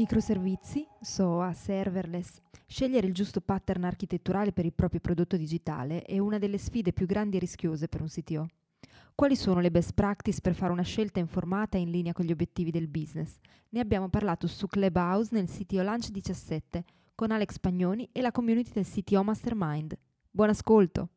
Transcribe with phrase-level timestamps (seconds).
[0.00, 2.40] Microservizi, SOA, serverless.
[2.66, 7.04] Scegliere il giusto pattern architetturale per il proprio prodotto digitale è una delle sfide più
[7.04, 8.48] grandi e rischiose per un CTO.
[9.14, 12.32] Quali sono le best practice per fare una scelta informata e in linea con gli
[12.32, 13.36] obiettivi del business?
[13.68, 16.82] Ne abbiamo parlato su Clubhouse nel CTO Lunch 17
[17.14, 19.98] con Alex Pagnoni e la community del CTO Mastermind.
[20.30, 21.10] Buon ascolto!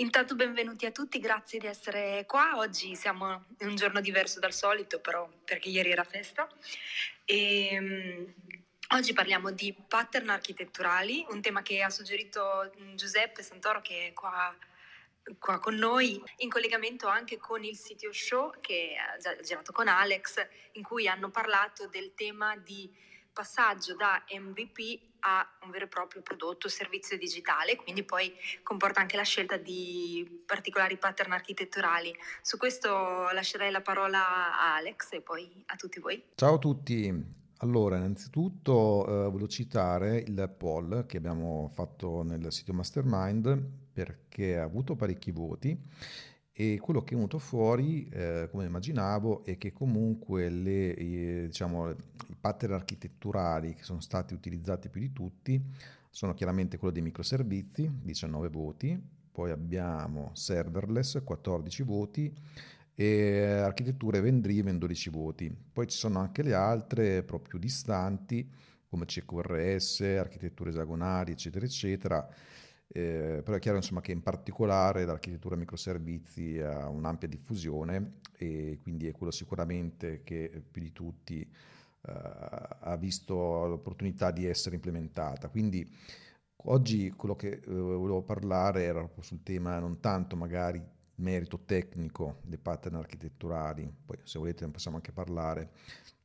[0.00, 2.56] Intanto benvenuti a tutti, grazie di essere qua.
[2.56, 6.48] Oggi siamo in un giorno diverso dal solito, però perché ieri era festa.
[7.24, 8.34] E, um,
[8.96, 14.56] oggi parliamo di pattern architetturali, un tema che ha suggerito Giuseppe Santoro che è qua,
[15.36, 19.88] qua con noi, in collegamento anche con il CTO Show che ha già girato con
[19.88, 22.88] Alex, in cui hanno parlato del tema di
[23.32, 29.00] passaggio da MVP a un vero e proprio prodotto o servizio digitale, quindi poi comporta
[29.00, 32.14] anche la scelta di particolari pattern architetturali.
[32.42, 36.22] Su questo lascerei la parola a Alex e poi a tutti voi.
[36.34, 37.36] Ciao a tutti.
[37.60, 44.62] Allora, innanzitutto eh, volevo citare il poll che abbiamo fatto nel sito Mastermind perché ha
[44.62, 45.76] avuto parecchi voti
[46.60, 51.90] e quello che è venuto fuori, eh, come immaginavo, è che comunque le, eh, diciamo,
[51.90, 55.62] i pattern architetturali che sono stati utilizzati più di tutti
[56.10, 59.00] sono chiaramente quello dei microservizi, 19 voti,
[59.30, 62.34] poi abbiamo serverless, 14 voti,
[62.92, 65.56] e architetture event-driven, 12 voti.
[65.72, 68.50] Poi ci sono anche le altre, proprio distanti,
[68.88, 72.28] come CQRS, architetture esagonali, eccetera, eccetera,
[72.90, 79.06] eh, però è chiaro insomma, che in particolare l'architettura microservizi ha un'ampia diffusione e quindi
[79.06, 82.12] è quello sicuramente che più di tutti eh,
[82.80, 85.48] ha visto l'opportunità di essere implementata.
[85.48, 85.86] Quindi
[86.64, 90.82] oggi quello che eh, volevo parlare era proprio sul tema non tanto magari
[91.16, 95.70] merito tecnico dei pattern architetturali, poi se volete ne possiamo anche parlare,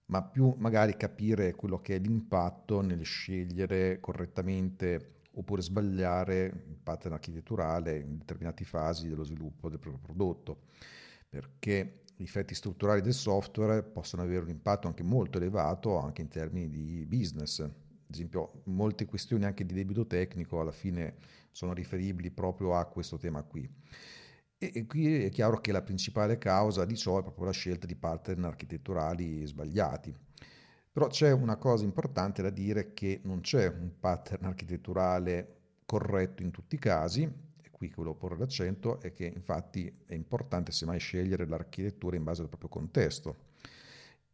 [0.06, 7.14] ma più magari capire quello che è l'impatto nel scegliere correttamente oppure sbagliare il pattern
[7.14, 10.62] architetturale in determinate fasi dello sviluppo del proprio prodotto,
[11.28, 16.28] perché gli effetti strutturali del software possono avere un impatto anche molto elevato anche in
[16.28, 17.60] termini di business.
[17.60, 17.72] Ad
[18.20, 21.16] esempio, molte questioni anche di debito tecnico alla fine
[21.52, 23.68] sono riferibili proprio a questo tema qui.
[24.58, 27.88] E, e qui è chiaro che la principale causa di ciò è proprio la scelta
[27.88, 30.16] di pattern architetturali sbagliati.
[30.94, 36.52] Però c'è una cosa importante da dire che non c'è un pattern architetturale corretto in
[36.52, 41.00] tutti i casi, e qui che volevo porre l'accento, è che infatti è importante semmai
[41.00, 43.52] scegliere l'architettura in base al proprio contesto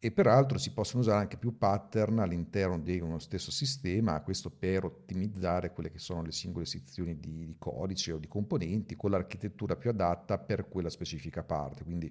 [0.02, 4.86] e peraltro si possono usare anche più pattern all'interno di uno stesso sistema, questo per
[4.86, 9.76] ottimizzare quelle che sono le singole sezioni di, di, codice o di componenti con l'architettura
[9.76, 11.84] più adatta per quella specifica parte.
[11.84, 12.10] Quindi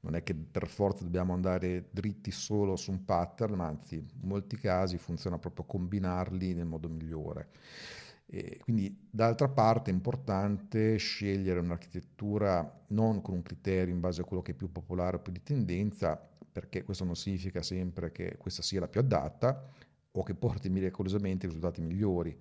[0.00, 4.28] non è che per forza dobbiamo andare dritti solo su un pattern, ma anzi in
[4.28, 7.48] molti casi funziona proprio combinarli nel modo migliore.
[8.26, 14.24] E quindi d'altra parte è importante scegliere un'architettura non con un criterio in base a
[14.24, 18.36] quello che è più popolare o più di tendenza, perché questo non significa sempre che
[18.38, 19.68] questa sia la più adatta
[20.12, 22.38] o che porti miracolosamente risultati migliori.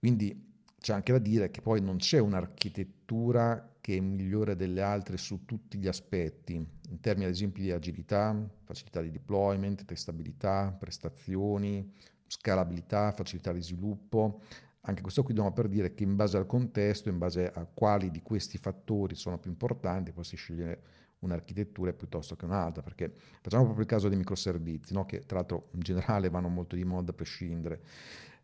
[0.00, 5.16] Quindi c'è anche da dire che poi non c'è un'architettura che è migliore delle altre
[5.16, 11.88] su tutti gli aspetti, in termini ad esempio di agilità, facilità di deployment, testabilità, prestazioni,
[12.26, 14.40] scalabilità, facilità di sviluppo.
[14.80, 18.10] Anche questo qui dobbiamo per dire che in base al contesto, in base a quali
[18.10, 20.80] di questi fattori sono più importanti, poi si sceglie
[21.20, 25.06] un'architettura piuttosto che un'altra, perché facciamo proprio il caso dei microservizi, no?
[25.06, 27.80] che tra l'altro in generale vanno molto di moda a prescindere.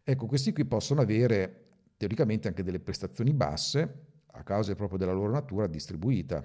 [0.03, 1.61] Ecco, questi qui possono avere
[1.97, 6.45] teoricamente anche delle prestazioni basse a causa proprio della loro natura distribuita,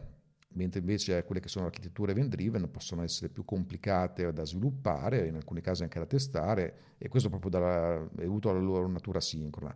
[0.49, 5.35] mentre invece quelle che sono architetture event driven possono essere più complicate da sviluppare, in
[5.35, 9.75] alcuni casi anche da testare, e questo proprio dalla, è dovuto alla loro natura sincrona.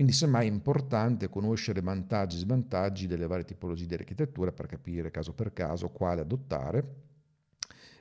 [0.00, 5.10] Quindi semmai è importante conoscere vantaggi e svantaggi delle varie tipologie di architettura per capire
[5.10, 6.94] caso per caso quale adottare.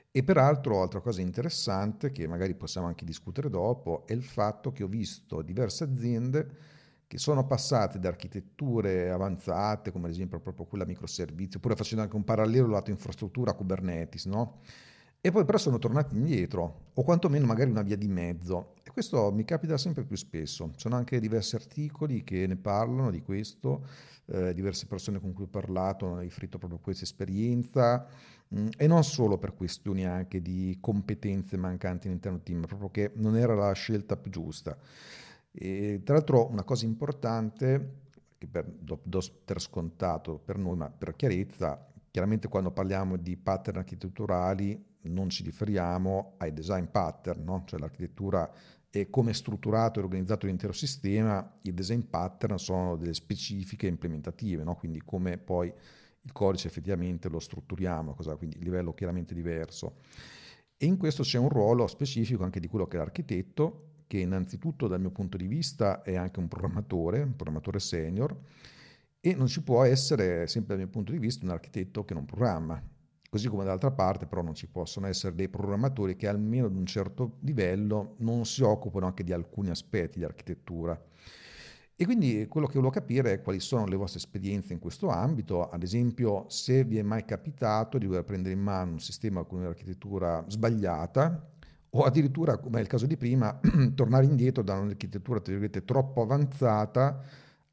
[0.09, 4.83] E peraltro, altra cosa interessante che magari possiamo anche discutere dopo è il fatto che
[4.83, 6.49] ho visto diverse aziende
[7.05, 12.15] che sono passate da architetture avanzate, come ad esempio proprio quella microservizio, oppure facendo anche
[12.15, 14.61] un parallelo lato infrastruttura Kubernetes, no?
[15.19, 18.75] E poi però sono tornati indietro, o quantomeno magari una via di mezzo.
[18.99, 20.71] Questo mi capita sempre più spesso.
[20.73, 23.87] Ci sono anche diversi articoli che ne parlano di questo,
[24.25, 28.05] eh, diverse persone con cui ho parlato hanno riferito proprio questa esperienza
[28.49, 32.89] mh, mm, e non solo per questioni anche di competenze mancanti all'interno del team, proprio
[32.89, 34.77] che non era la scelta più giusta.
[35.49, 38.01] E, tra l'altro una cosa importante
[38.37, 43.37] che per, do, do per scontato per noi, ma per chiarezza, chiaramente quando parliamo di
[43.37, 47.63] pattern architetturali non ci riferiamo ai design pattern, no?
[47.65, 48.51] cioè l'architettura
[48.91, 54.63] e come è strutturato e organizzato l'intero sistema, i design pattern sono delle specifiche implementative,
[54.63, 54.75] no?
[54.75, 55.71] quindi come poi
[56.21, 59.97] il codice effettivamente lo strutturiamo, cosa, quindi livello chiaramente diverso.
[60.75, 64.87] E in questo c'è un ruolo specifico anche di quello che è l'architetto, che innanzitutto
[64.87, 68.35] dal mio punto di vista è anche un programmatore, un programmatore senior,
[69.19, 72.25] e non ci può essere, sempre dal mio punto di vista, un architetto che non
[72.25, 72.81] programma.
[73.29, 76.87] Così come dall'altra parte però non ci possono essere dei programmatori che almeno ad un
[76.87, 80.99] certo livello non si occupano anche di alcuni aspetti di architettura.
[81.95, 85.67] E quindi quello che volevo capire è quali sono le vostre esperienze in questo ambito,
[85.67, 89.59] ad esempio se vi è mai capitato di dover prendere in mano un sistema con
[89.59, 91.51] un'architettura sbagliata
[91.91, 93.59] o addirittura, come è il caso di prima,
[93.93, 95.39] tornare indietro da un'architettura
[95.85, 97.21] troppo avanzata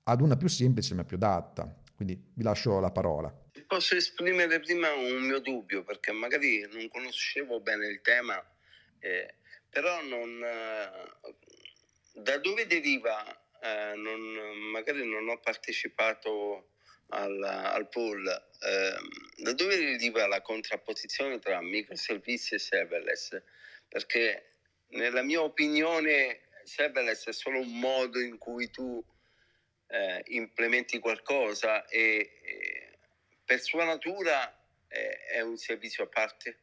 [0.02, 1.74] ad una più semplice ma più adatta.
[1.94, 3.34] Quindi vi lascio la parola
[3.66, 8.42] posso esprimere prima un mio dubbio perché magari non conoscevo bene il tema,
[9.00, 9.34] eh,
[9.68, 10.90] però non, eh,
[12.12, 13.24] da dove deriva,
[13.60, 14.20] eh, non,
[14.70, 16.70] magari non ho partecipato
[17.08, 23.42] al, al pool, ehm, da dove deriva la contrapposizione tra microservizi e serverless?
[23.88, 24.56] Perché
[24.88, 29.04] nella mia opinione serverless è solo un modo in cui tu
[29.88, 32.85] eh, implementi qualcosa e, e
[33.46, 34.54] per sua natura
[34.86, 36.58] è, è un servizio a parte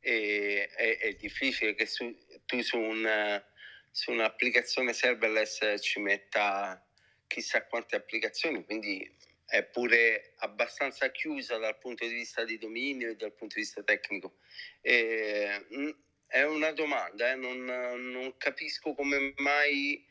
[0.00, 2.12] e è, è difficile che su,
[2.44, 3.44] tu su, una,
[3.90, 6.84] su un'applicazione serverless ci metta
[7.28, 9.16] chissà quante applicazioni, quindi
[9.46, 13.82] è pure abbastanza chiusa dal punto di vista di dominio e dal punto di vista
[13.82, 14.38] tecnico.
[14.80, 15.94] E,
[16.26, 20.04] è una domanda, eh, non, non, capisco come mai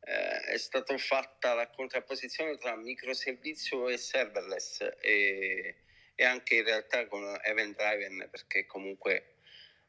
[0.00, 5.76] eh, è stata fatta la contrapposizione tra microservizio e serverless e,
[6.14, 9.34] e anche in realtà con event driven perché comunque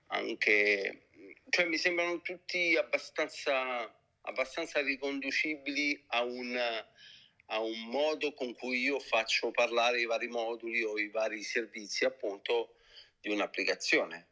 [0.08, 1.10] anche
[1.50, 3.92] cioè mi sembrano tutti abbastanza,
[4.22, 6.56] abbastanza riconducibili a un,
[7.46, 12.06] a un modo con cui io faccio parlare i vari moduli o i vari servizi
[12.06, 12.76] appunto
[13.20, 14.28] di un'applicazione.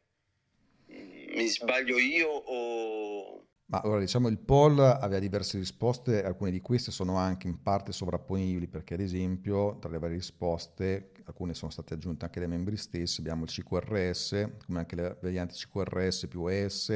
[0.87, 6.91] Mi sbaglio io o, ma allora diciamo il poll aveva diverse risposte, alcune di queste
[6.91, 11.93] sono anche in parte sovrapponibili perché ad esempio tra le varie risposte alcune sono state
[11.93, 16.89] aggiunte anche dai membri stessi, abbiamo il CQRS, come anche le varianti CQRS più ES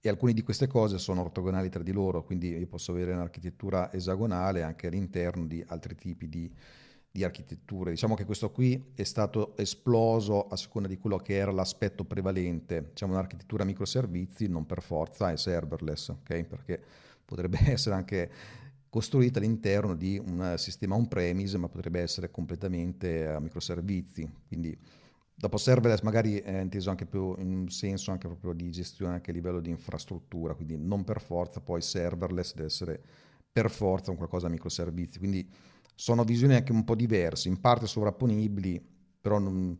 [0.00, 3.92] e alcune di queste cose sono ortogonali tra di loro, quindi io posso avere un'architettura
[3.92, 6.52] esagonale anche all'interno di altri tipi di
[7.14, 7.92] di architetture.
[7.92, 12.88] Diciamo che questo qui è stato esploso a seconda di quello che era l'aspetto prevalente.
[12.88, 16.42] Diciamo un'architettura microservizi non per forza è serverless, ok?
[16.42, 16.82] Perché
[17.24, 18.30] potrebbe essere anche
[18.90, 24.28] costruita all'interno di un sistema on-premise, ma potrebbe essere completamente a microservizi.
[24.48, 24.76] Quindi
[25.32, 29.30] dopo serverless magari è inteso anche più in un senso anche proprio di gestione anche
[29.30, 33.00] a livello di infrastruttura, quindi non per forza poi serverless deve essere
[33.52, 35.20] per forza un qualcosa a microservizi.
[35.20, 35.48] Quindi
[35.94, 38.80] sono visioni anche un po' diverse, in parte sovrapponibili,
[39.20, 39.78] però non,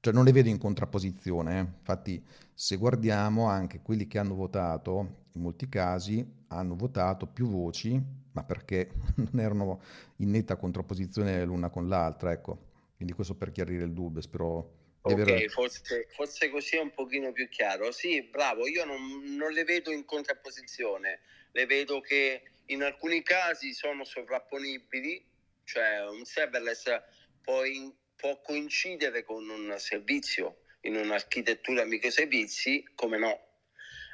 [0.00, 1.58] cioè non le vedo in contrapposizione.
[1.58, 1.66] Eh.
[1.78, 8.00] Infatti, se guardiamo anche quelli che hanno votato, in molti casi hanno votato più voci,
[8.32, 9.80] ma perché non erano
[10.16, 12.32] in netta contrapposizione l'una con l'altra.
[12.32, 12.72] Ecco.
[12.96, 14.82] Quindi questo per chiarire il dubbio, spero...
[15.06, 17.90] Ok, forse, forse, così è un pochino più chiaro.
[17.92, 21.20] Sì, bravo, io non, non le vedo in contrapposizione,
[21.52, 25.22] le vedo che in alcuni casi sono sovrapponibili,
[25.64, 27.02] cioè un serverless
[27.42, 33.54] può, in, può coincidere con un servizio in un'architettura microservizi, come no,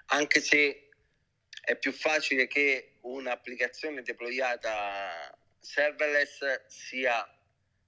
[0.06, 0.88] anche se
[1.62, 7.24] è più facile che un'applicazione deployata serverless sia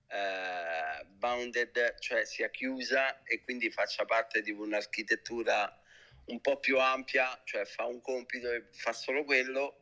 [0.08, 5.80] eh, bounded, cioè sia chiusa e quindi faccia parte di un'architettura
[6.26, 9.81] un po' più ampia, cioè fa un compito e fa solo quello,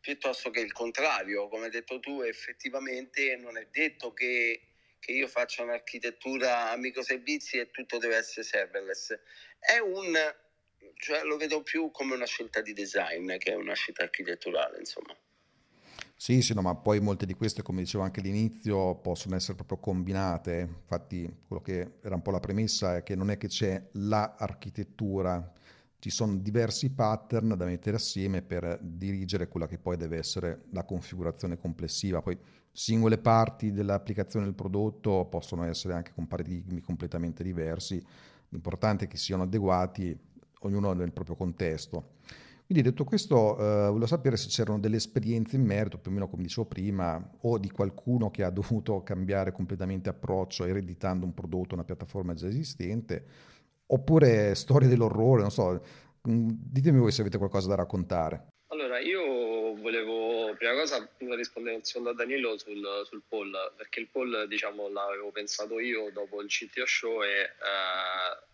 [0.00, 1.48] piuttosto che il contrario.
[1.48, 4.62] Come hai detto tu, effettivamente non è detto che,
[4.98, 9.18] che io faccia un'architettura a microservizi e tutto deve essere serverless.
[9.58, 10.14] È un,
[10.96, 15.16] cioè lo vedo più come una scelta di design che una scelta architetturale, insomma.
[16.20, 19.78] Sì, sì, no, ma poi molte di queste, come dicevo anche all'inizio, possono essere proprio
[19.78, 20.68] combinate.
[20.68, 25.52] Infatti, quello che era un po' la premessa è che non è che c'è l'architettura
[26.00, 30.84] ci sono diversi pattern da mettere assieme per dirigere quella che poi deve essere la
[30.84, 32.22] configurazione complessiva.
[32.22, 32.38] Poi
[32.70, 38.00] singole parti dell'applicazione del prodotto possono essere anche con paradigmi completamente diversi,
[38.50, 40.16] l'importante è che siano adeguati
[40.60, 42.16] ognuno nel proprio contesto.
[42.68, 46.28] Quindi detto questo, eh, volevo sapere se c'erano delle esperienze in merito, più o meno
[46.28, 51.72] come dicevo prima, o di qualcuno che ha dovuto cambiare completamente approccio ereditando un prodotto,
[51.72, 53.24] una piattaforma già esistente,
[53.88, 55.82] oppure storie dell'orrore, non so,
[56.28, 58.46] mm, ditemi voi se avete qualcosa da raccontare.
[58.68, 64.08] Allora, io volevo, prima cosa, rispondere un secondo a Danilo sul, sul poll, perché il
[64.08, 68.46] poll, diciamo, l'avevo pensato io dopo il CTO show e eh,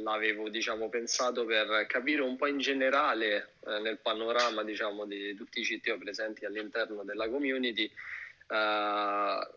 [0.00, 5.60] l'avevo diciamo, pensato per capire un po' in generale eh, nel panorama diciamo, di tutti
[5.60, 7.90] i CTO presenti all'interno della community
[8.48, 9.48] eh,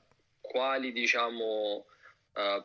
[0.41, 1.85] quali diciamo,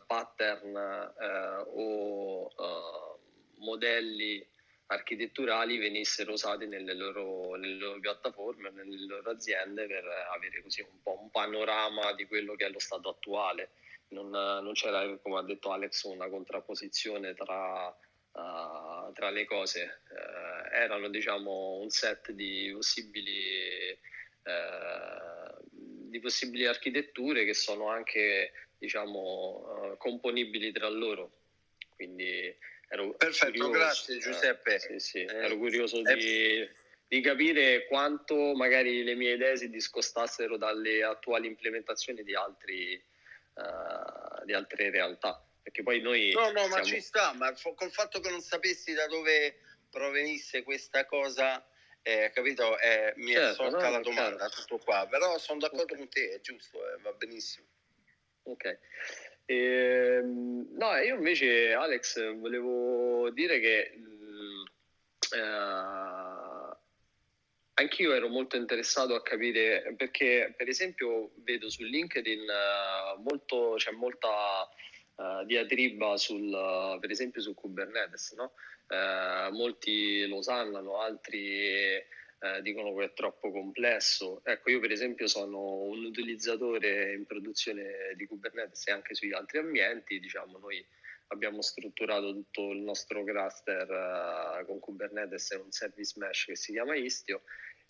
[0.07, 3.19] pattern eh, o eh,
[3.59, 4.47] modelli
[4.87, 11.01] architetturali venissero usati nelle loro, nelle loro piattaforme, nelle loro aziende per avere così un
[11.03, 13.71] po' un panorama di quello che è lo stato attuale
[14.11, 20.03] non, non c'era, come ha detto Alex, una contrapposizione tra, uh, tra le cose.
[20.11, 23.99] Uh, erano diciamo, un set di possibili,
[24.45, 25.40] uh,
[26.11, 31.33] di possibili architetture che sono anche diciamo, componibili tra loro.
[31.95, 32.55] Quindi
[32.89, 34.79] ero Perfetto, curioso, grazie Giuseppe.
[34.79, 36.69] Sì, sì, ero curioso di,
[37.07, 43.01] di capire quanto magari le mie idee si discostassero dalle attuali implementazioni di altri,
[43.55, 45.45] uh, di altre realtà.
[45.63, 46.33] Perché poi noi.
[46.33, 46.77] No, no, siamo...
[46.77, 49.59] ma ci sta, ma col fatto che non sapessi da dove
[49.91, 51.63] provenisse questa cosa,
[52.03, 52.79] eh, capito?
[52.79, 54.61] Eh, mi certo, è sorta no, la domanda, certo.
[54.63, 55.07] tutto qua.
[55.09, 55.97] Però sono d'accordo okay.
[55.97, 57.67] con te, è giusto, eh, va benissimo.
[58.45, 58.79] Ok.
[59.47, 63.93] Eh, no, io invece, Alex, volevo dire che.
[63.97, 64.63] Mh,
[65.39, 66.79] uh,
[67.81, 73.91] Anch'io ero molto interessato a capire perché, per esempio, vedo su LinkedIn uh, molto, c'è
[73.93, 74.69] molta
[75.15, 78.53] uh, diatriba sul, uh, per esempio su Kubernetes, no?
[79.53, 82.03] Molti lo sanno, altri
[82.63, 84.41] dicono che è troppo complesso.
[84.45, 89.59] Ecco, io per esempio sono un utilizzatore in produzione di Kubernetes e anche sugli altri
[89.59, 90.85] ambienti, diciamo, noi
[91.29, 96.97] abbiamo strutturato tutto il nostro cluster con Kubernetes e un service mesh che si chiama
[96.97, 97.43] Istio.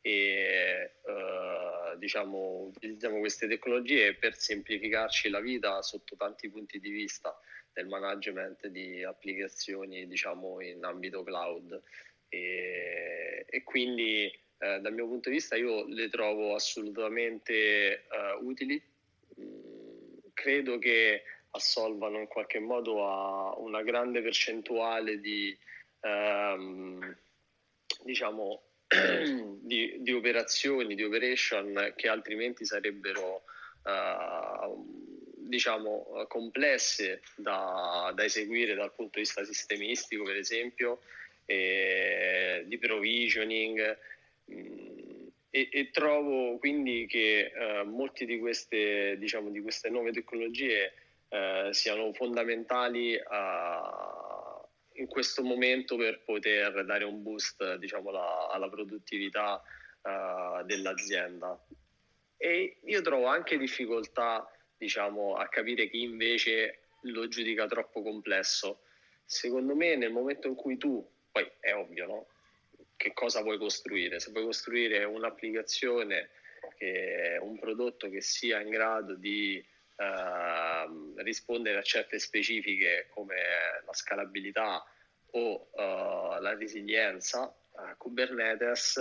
[0.02, 7.38] E uh, diciamo, utilizziamo queste tecnologie per semplificarci la vita sotto tanti punti di vista
[7.74, 11.80] nel management di applicazioni diciamo, in ambito cloud.
[12.28, 18.80] E, e quindi eh, dal mio punto di vista io le trovo assolutamente uh, utili.
[19.40, 21.22] Mm, credo che
[21.52, 25.56] assolvano in qualche modo a una grande percentuale di
[26.00, 27.16] um,
[28.04, 28.62] diciamo
[29.60, 33.42] di, di, operazioni, di operation che altrimenti sarebbero
[33.84, 34.99] uh,
[35.50, 41.00] diciamo complesse da, da, eseguire dal punto di vista sistemistico, per esempio,
[41.44, 43.98] e, di provisioning.
[44.50, 50.92] Mm, e, e, trovo quindi che uh, molte di queste, diciamo, di queste nuove tecnologie
[51.28, 54.30] uh, siano fondamentali a
[55.00, 59.62] in questo momento per poter dare un boost diciamo, la, alla produttività
[60.02, 61.58] uh, dell'azienda.
[62.36, 64.48] E io trovo anche difficoltà
[64.80, 68.80] diciamo, a capire chi invece lo giudica troppo complesso.
[69.26, 72.26] Secondo me nel momento in cui tu, poi è ovvio, no?
[72.96, 74.20] che cosa vuoi costruire?
[74.20, 76.30] Se vuoi costruire un'applicazione,
[77.40, 79.64] un prodotto che sia in grado di
[80.00, 83.36] Uh, rispondere a certe specifiche come
[83.84, 84.82] la scalabilità
[85.32, 88.98] o uh, la resilienza, uh, Kubernetes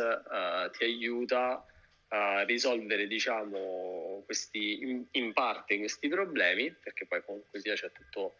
[0.73, 1.65] ti aiuta
[2.09, 8.35] a risolvere diciamo, questi, in, in, parte questi problemi, perché poi comunque sia c'è tutto,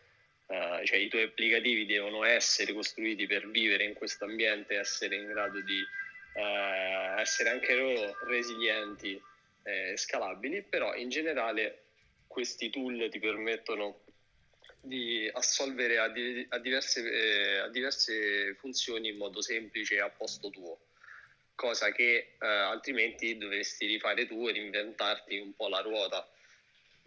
[0.47, 5.61] cioè i tuoi applicativi devono essere costruiti per vivere in questo ambiente essere in grado
[5.61, 5.79] di
[7.19, 9.21] essere anche loro resilienti
[9.63, 11.83] e scalabili, però in generale
[12.27, 14.01] questi tool ti permettono
[14.81, 20.49] di assolvere a, di, a, diverse, eh, a, diverse, funzioni in modo semplice a posto
[20.49, 20.79] tuo,
[21.59, 26.25] cosa che eh, altrimenti dovresti rifare tu e reinventarti un po' la ruota.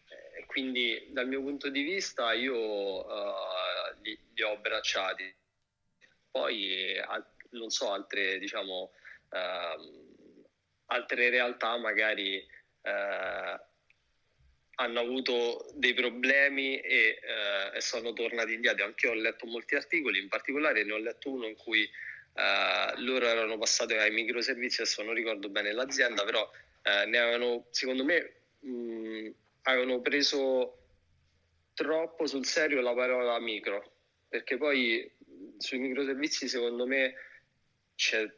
[0.09, 5.35] Eh, quindi dal mio punto di vista io eh, li, li, ho abbracciati.
[6.31, 6.97] Poi
[7.53, 8.93] non so, altre diciamo
[9.31, 10.45] ehm,
[10.87, 13.61] altre realtà magari eh,
[14.75, 18.85] hanno avuto dei problemi e, eh, e sono tornati indietro.
[18.85, 21.89] Anche io ho letto molti articoli, in particolare ne ho letto uno in cui
[22.35, 26.49] eh, loro erano passati ai microservizi, adesso non ricordo bene l'azienda, però
[26.83, 29.29] eh, ne avevano, secondo me, mh,
[29.63, 30.79] avevano preso
[31.75, 33.93] troppo sul serio la parola micro,
[34.29, 35.11] perché poi
[35.59, 37.15] sui microservizi secondo me
[37.95, 38.31] c'è,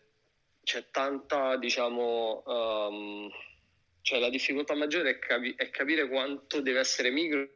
[0.63, 3.31] c'è tanta, diciamo, um,
[4.03, 7.49] cioè la difficoltà maggiore è, capi- è, capire quanto deve essere micro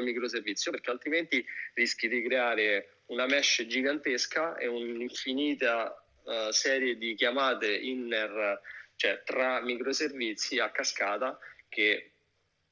[0.00, 7.72] microservizio, perché altrimenti rischi di creare una mesh gigantesca e un'infinita uh, serie di chiamate
[7.74, 8.60] inner,
[8.96, 11.38] cioè tra microservizi a cascata
[11.68, 12.12] che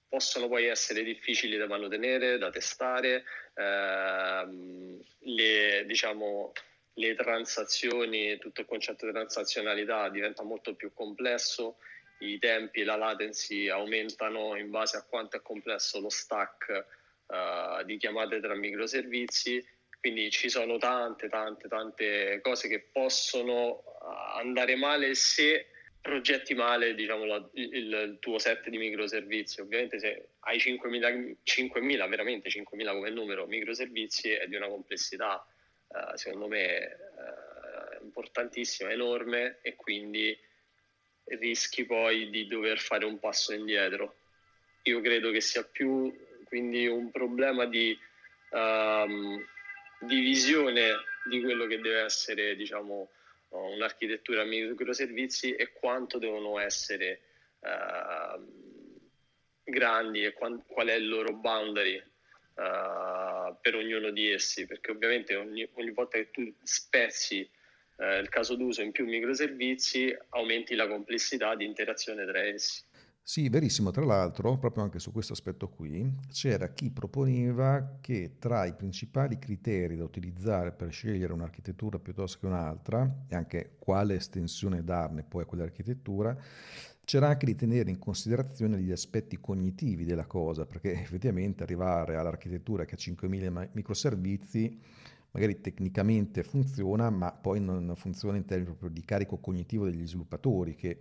[0.09, 6.53] possono poi essere difficili da mantenere, da testare, ehm, le, diciamo,
[6.95, 11.77] le transazioni, tutto il concetto di transazionalità diventa molto più complesso,
[12.21, 16.87] i tempi e la latency aumentano in base a quanto è complesso lo stack
[17.27, 19.65] uh, di chiamate tra microservizi,
[20.01, 23.85] quindi ci sono tante, tante, tante cose che possono
[24.35, 25.67] andare male se
[26.01, 29.61] progetti male diciamo, la, il, il, tuo set di microservizi.
[29.61, 35.47] Ovviamente se hai 5.000, 5.000 veramente 5.000 come numero microservizi è di una complessità
[35.89, 40.37] eh, secondo me eh, importantissima, enorme e quindi
[41.25, 44.17] rischi poi di dover fare un passo indietro.
[44.85, 46.11] Io credo che sia più
[46.45, 47.97] quindi un problema di,
[48.51, 49.41] um,
[50.01, 50.95] di visione
[51.29, 53.11] di quello che deve essere diciamo,
[53.51, 57.21] un'architettura a microservizi e quanto devono essere
[57.61, 58.43] uh,
[59.65, 65.35] grandi e qual, qual, è il loro boundary uh, per ognuno di essi, perché ovviamente
[65.37, 67.49] ogni, ogni volta che tu spezzi
[67.97, 72.83] uh, il caso d'uso in più microservizi aumenti la complessità di interazione tra essi.
[73.23, 73.91] Sì, verissimo.
[73.93, 79.39] Tra l'altro, proprio anche su questo aspetto qui, c'era chi proponeva che tra i principali
[79.39, 85.43] criteri da utilizzare per scegliere un'architettura piuttosto che un'altra, e anche quale estensione darne poi
[85.43, 86.37] a quell'architettura,
[87.05, 92.85] c'era anche di tenere in considerazione gli aspetti cognitivi della cosa, perché effettivamente arrivare all'architettura
[92.85, 94.81] che ha 5.000 microservizi
[95.33, 100.75] magari tecnicamente funziona, ma poi non funziona in termini proprio di carico cognitivo degli sviluppatori,
[100.75, 100.99] che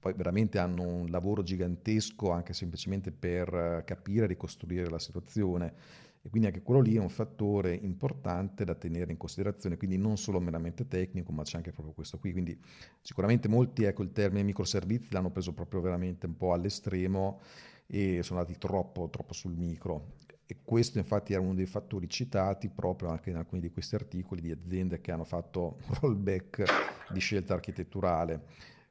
[0.00, 5.74] poi veramente hanno un lavoro gigantesco anche semplicemente per eh, capire e ricostruire la situazione
[6.22, 10.18] e quindi anche quello lì è un fattore importante da tenere in considerazione, quindi non
[10.18, 12.32] solo meramente tecnico, ma c'è anche proprio questo qui.
[12.32, 12.58] Quindi
[13.00, 17.40] sicuramente molti, ecco, il termine microservizi l'hanno preso proprio veramente un po' all'estremo
[17.86, 20.18] e sono andati troppo, troppo sul micro.
[20.44, 24.42] E questo infatti era uno dei fattori citati proprio anche in alcuni di questi articoli
[24.42, 26.64] di aziende che hanno fatto rollback
[27.12, 28.42] di scelta architetturale.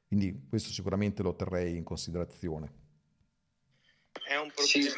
[0.10, 2.74] Quindi questo sicuramente lo terrei in considerazione.
[4.24, 4.66] È un problema.
[4.66, 4.92] Sì,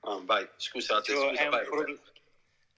[0.00, 1.84] oh, vai, scusa, scusa, è vai, pro...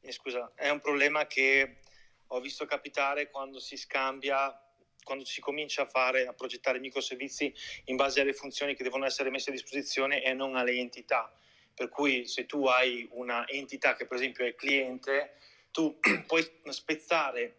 [0.01, 1.79] eh, scusa, è un problema che
[2.27, 4.63] ho visto capitare quando si scambia
[5.03, 7.51] quando si comincia a fare a progettare microservizi
[7.85, 11.35] in base alle funzioni che devono essere messe a disposizione e non alle entità.
[11.73, 15.37] Per cui se tu hai una entità che per esempio è il cliente,
[15.71, 17.57] tu puoi spezzare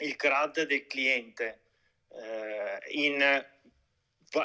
[0.00, 1.69] il CRAD del cliente
[2.92, 3.46] in,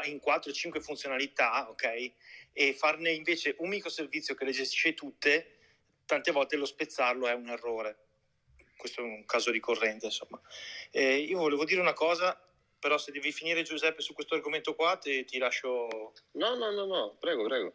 [0.06, 2.12] in 4-5 funzionalità, ok?
[2.54, 5.58] E farne invece un microservizio che le gestisce tutte,
[6.06, 7.98] tante volte lo spezzarlo è un errore.
[8.78, 10.40] Questo è un caso ricorrente, insomma.
[10.92, 12.40] Eh, io volevo dire una cosa,
[12.80, 16.14] però se devi finire Giuseppe su questo argomento qua, te, ti lascio...
[16.34, 17.74] No, no, no, no, prego, prego.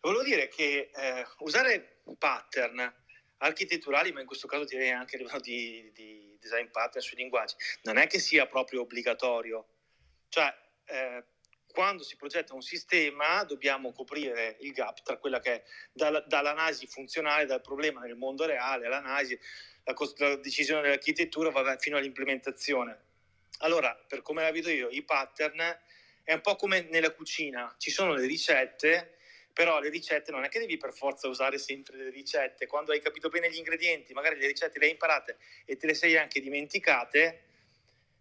[0.00, 2.92] Volevo dire che eh, usare pattern
[3.38, 7.54] architetturali, ma in questo caso direi anche a livello di, di design pattern sui linguaggi,
[7.82, 9.66] non è che sia proprio obbligatorio.
[10.28, 10.54] Cioè,
[10.86, 11.24] eh,
[11.72, 16.86] quando si progetta un sistema dobbiamo coprire il gap tra quella che è dalla, dall'analisi
[16.86, 19.38] funzionale, dal problema nel mondo reale, all'analisi,
[19.84, 23.10] la, la decisione dell'architettura va fino all'implementazione.
[23.58, 25.60] Allora, per come la vedo io, i pattern
[26.24, 29.18] è un po' come nella cucina, ci sono le ricette
[29.52, 33.00] però le ricette non è che devi per forza usare sempre le ricette, quando hai
[33.00, 36.40] capito bene gli ingredienti, magari le ricette le hai imparate e te le sei anche
[36.40, 37.44] dimenticate,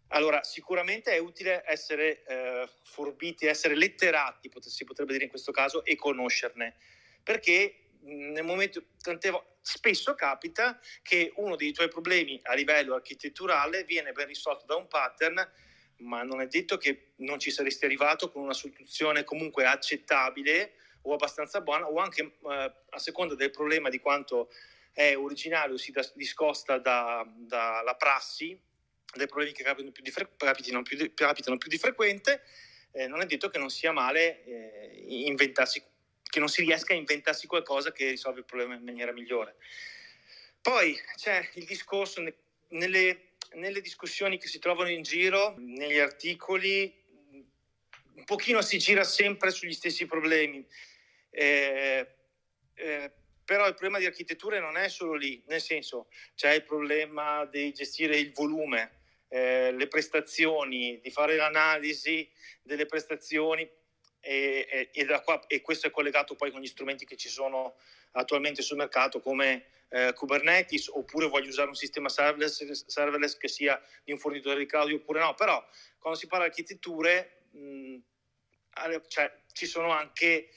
[0.07, 5.85] allora sicuramente è utile essere eh, forbiti, essere letterati, si potrebbe dire in questo caso,
[5.85, 6.75] e conoscerne,
[7.23, 14.11] perché nel momento, tante spesso capita che uno dei tuoi problemi a livello architetturale viene
[14.11, 15.49] ben risolto da un pattern,
[15.97, 21.13] ma non è detto che non ci saresti arrivato con una soluzione comunque accettabile o
[21.13, 24.51] abbastanza buona o anche eh, a seconda del problema di quanto
[24.91, 28.59] è originale o si da, discosta dalla da prassi,
[29.13, 32.43] dai problemi che capitano più di, fre- capitano più di, capitano più di frequente,
[32.91, 35.83] eh, non è detto che non sia male eh, inventarsi,
[36.23, 39.55] che non si riesca a inventarsi qualcosa che risolve il problema in maniera migliore.
[40.61, 42.35] Poi c'è il discorso ne,
[42.69, 46.93] nelle nelle discussioni che si trovano in giro, negli articoli,
[48.15, 50.65] un pochino si gira sempre sugli stessi problemi.
[51.31, 52.15] Eh,
[52.75, 53.11] eh,
[53.43, 57.73] però il problema di architetture non è solo lì, nel senso c'è il problema di
[57.73, 62.29] gestire il volume, eh, le prestazioni, di fare l'analisi
[62.61, 63.69] delle prestazioni
[64.19, 67.75] e, e, e, qua, e, questo è collegato poi con gli strumenti che ci sono
[68.11, 73.81] attualmente sul mercato come eh, Kubernetes oppure voglio usare un sistema serverless, serverless, che sia
[74.03, 75.61] di un fornitore di cloud oppure no, però
[75.97, 77.97] quando si parla di architetture mh,
[79.07, 80.49] cioè, ci sono anche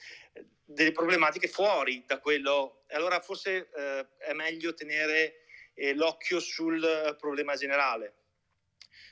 [0.64, 2.84] delle problematiche fuori da quello.
[2.88, 8.14] Allora forse eh, è meglio tenere eh, l'occhio sul problema generale.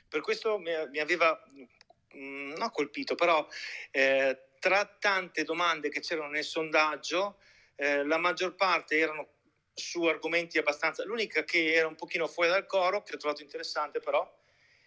[0.07, 3.47] Per questo mi, mi aveva, mh, mm, non colpito, però
[3.91, 7.39] eh, tra tante domande che c'erano nel sondaggio,
[7.75, 9.29] eh, la maggior parte erano
[9.73, 11.03] su argomenti abbastanza...
[11.03, 14.41] L'unica che era un pochino fuori dal coro, che ho trovato interessante però,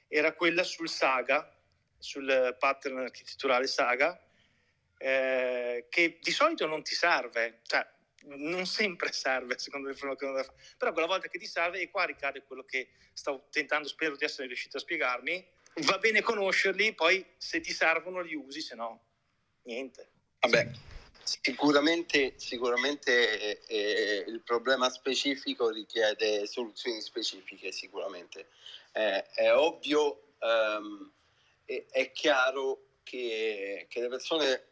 [0.08, 1.52] era quella sul Saga,
[1.98, 4.18] sul pattern architetturale Saga,
[4.98, 7.86] eh, che di solito non ti serve, cioè
[8.28, 12.64] non sempre serve secondo me però quella volta che ti serve e qua ricade quello
[12.64, 15.46] che stavo tentando spero di essere riuscito a spiegarmi
[15.84, 19.04] va bene conoscerli poi se ti servono li usi se no
[19.62, 20.10] niente.
[20.40, 20.70] Vabbè
[21.26, 28.48] sicuramente, sicuramente eh, eh, il problema specifico richiede soluzioni specifiche sicuramente.
[28.92, 31.10] Eh, è ovvio um,
[31.64, 34.64] è, è, chiaro che, che le persone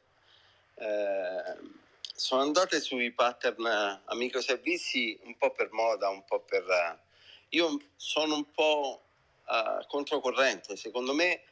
[0.75, 1.83] eh,
[2.15, 7.03] sono andate sui pattern a microservizi un po' per moda, un po' per...
[7.51, 9.03] Io sono un po'
[9.47, 11.43] uh, controcorrente, secondo me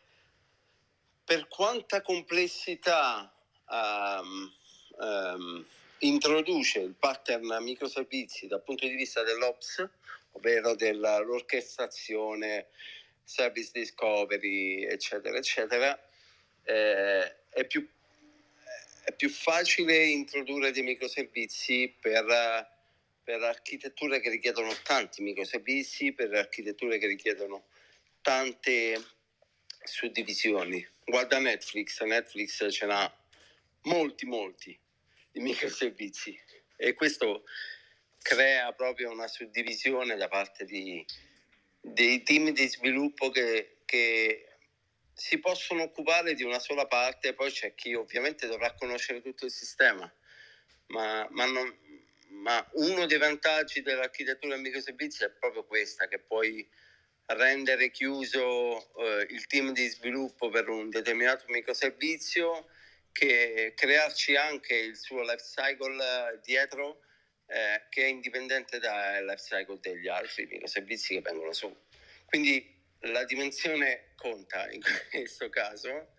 [1.24, 3.32] per quanta complessità
[3.68, 4.52] um,
[4.98, 5.64] um,
[5.98, 9.88] introduce il pattern a microservizi dal punto di vista dell'Ops,
[10.32, 12.68] ovvero dell'orchestrazione,
[13.24, 15.98] service discovery, eccetera, eccetera,
[16.64, 17.88] eh, è più
[19.04, 22.24] è più facile introdurre dei microservizi per,
[23.22, 27.66] per architetture che richiedono tanti microservizi, per architetture che richiedono
[28.20, 29.00] tante
[29.82, 30.86] suddivisioni.
[31.04, 33.12] Guarda Netflix, Netflix ce n'ha
[33.82, 34.78] molti, molti
[35.32, 36.38] di microservizi
[36.76, 37.44] e questo
[38.20, 41.04] crea proprio una suddivisione da parte di,
[41.80, 44.51] dei team di sviluppo che, che
[45.14, 49.50] si possono occupare di una sola parte, poi c'è chi ovviamente dovrà conoscere tutto il
[49.50, 50.10] sistema,
[50.86, 51.76] ma, ma, non,
[52.28, 56.68] ma uno dei vantaggi dell'architettura a microservizi è proprio questa, che puoi
[57.26, 62.68] rendere chiuso eh, il team di sviluppo per un determinato microservizio,
[63.12, 67.02] che crearci anche il suo life cycle dietro
[67.46, 71.74] eh, che è indipendente dal life cycle degli altri microservizi che vengono su.
[72.24, 72.71] Quindi
[73.02, 76.14] la dimensione conta in questo caso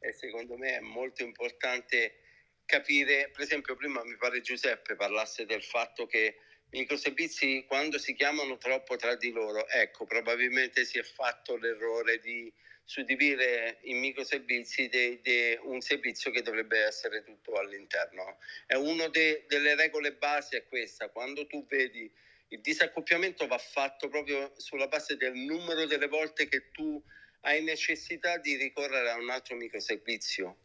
[0.00, 2.20] e secondo me è molto importante
[2.64, 6.36] capire, per esempio prima mi pare Giuseppe parlasse del fatto che
[6.70, 12.18] i microservizi quando si chiamano troppo tra di loro, ecco, probabilmente si è fatto l'errore
[12.18, 12.52] di
[12.84, 18.38] suddivere in microservizi de, un servizio che dovrebbe essere tutto all'interno.
[18.66, 22.10] È una delle regole basi è questa, quando tu vedi
[22.48, 27.02] il disaccoppiamento va fatto proprio sulla base del numero delle volte che tu
[27.42, 30.58] hai necessità di ricorrere a un altro microservizio.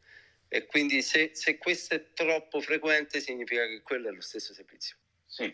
[0.48, 4.96] E quindi se, se questo è troppo frequente significa che quello è lo stesso servizio.
[5.26, 5.54] Sì,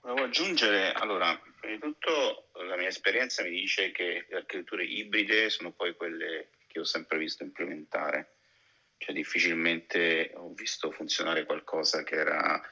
[0.00, 5.50] volevo aggiungere, allora, prima di tutto la mia esperienza mi dice che le architetture ibride
[5.50, 8.36] sono poi quelle che ho sempre visto implementare,
[8.98, 12.62] cioè difficilmente ho visto funzionare qualcosa che era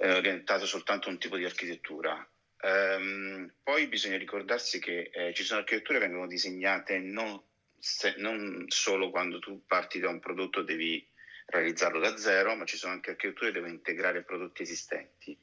[0.00, 2.26] eh, orientato soltanto a un tipo di architettura.
[2.62, 7.42] Um, poi bisogna ricordarsi che eh, ci sono architetture che vengono disegnate non,
[7.78, 11.06] se, non, solo quando tu parti da un prodotto devi
[11.46, 15.36] realizzarlo da zero, ma ci sono anche architetture che devono integrare prodotti esistenti.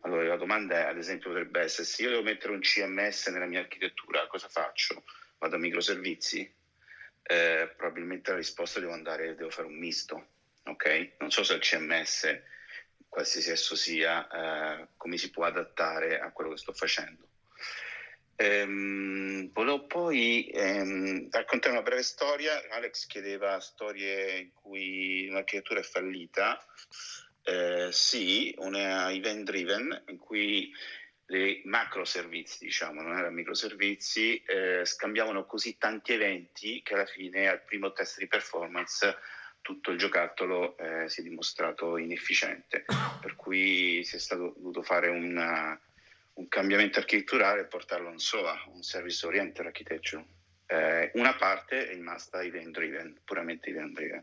[0.00, 3.46] Allora la domanda è, ad esempio, potrebbe essere, se io devo mettere un CMS nella
[3.46, 5.04] mia architettura, cosa faccio?
[5.38, 6.52] Vado a microservizi?
[7.22, 10.28] Eh, probabilmente la risposta devo andare, devo fare un misto,
[10.64, 11.12] ok?
[11.20, 12.52] Non so se il CMS
[13.14, 17.28] qualsiasi esso sia, eh, come si può adattare a quello che sto facendo.
[18.34, 22.60] Ehm, volevo poi ehm, raccontare una breve storia.
[22.70, 26.58] Alex chiedeva storie in cui un'architettura è fallita.
[27.44, 30.72] Eh, sì, una event driven in cui
[31.26, 37.46] le macro servizi, diciamo, non erano microservizi, eh, scambiavano così tanti eventi che alla fine
[37.46, 39.16] al primo test di performance
[39.64, 42.84] tutto il giocattolo eh, si è dimostrato inefficiente,
[43.18, 45.80] per cui si è stato dovuto fare una,
[46.34, 50.22] un cambiamento architetturale e portarlo in SOA, un Service Oriented Architecture.
[50.66, 54.22] Eh, una parte è rimasta event driven, puramente event driven,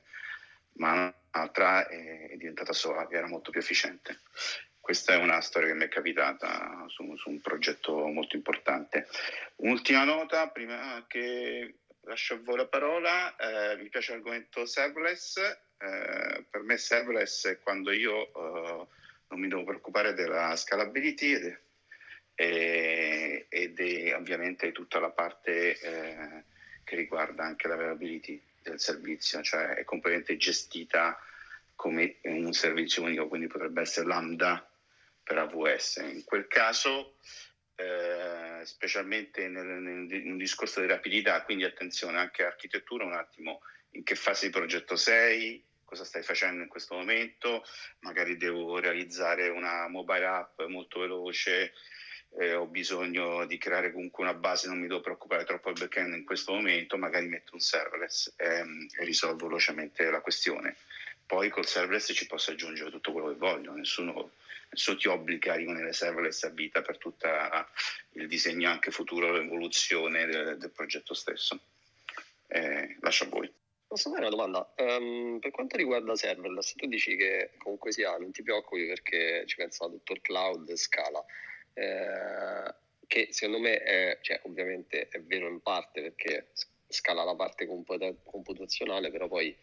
[0.73, 4.19] ma un'altra è, è diventata SOA, che era molto più efficiente.
[4.80, 9.08] Questa è una storia che mi è capitata su, su un progetto molto importante.
[9.56, 15.38] Un'ultima nota, prima che lascio a voi la parola, eh, mi piace l'argomento serverless.
[15.38, 18.88] Eh, per me serverless è quando io eh,
[19.28, 21.60] non mi devo preoccupare della scalability ed,
[22.36, 26.44] e, ed è ovviamente tutta la parte eh,
[26.84, 31.20] che riguarda anche l'availability del servizio, cioè è completamente gestita
[31.76, 34.68] come un servizio unico, quindi potrebbe essere Lambda
[35.24, 35.98] per AWS.
[35.98, 37.16] In quel caso,
[37.82, 44.04] eh, specialmente nel, nel, in discorso di rapidità, quindi attenzione anche all'architettura, un attimo in
[44.04, 47.65] che fase di progetto sei, cosa stai facendo in questo momento,
[48.00, 51.74] magari devo realizzare una mobile app molto veloce,
[52.39, 56.13] eh, ho bisogno di creare comunque una base, non mi devo preoccupare troppo del backend
[56.13, 60.78] in questo momento, magari metto un serverless ehm, e risolvo velocemente la questione.
[61.26, 64.32] Poi col serverless ci posso aggiungere tutto quello che voglio, nessuno,
[64.72, 67.28] nessuno ti obbliga a rimanere serverless a vita per tutto
[68.12, 71.60] il disegno anche futuro, l'evoluzione del, del progetto stesso.
[72.48, 73.52] Eh, lascio a voi.
[73.88, 74.74] Posso fare una domanda?
[74.78, 79.58] Um, per quanto riguarda serverless, tu dici che comunque sia non ti preoccupi perché ci
[79.58, 81.24] pensa tutto il cloud scala,
[81.74, 82.74] eh,
[83.08, 86.52] che secondo me è, cioè, ovviamente è vero in parte perché
[86.88, 89.54] scala la parte comput- computazionale, però poi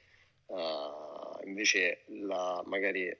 [0.46, 3.16] uh, invece la, magari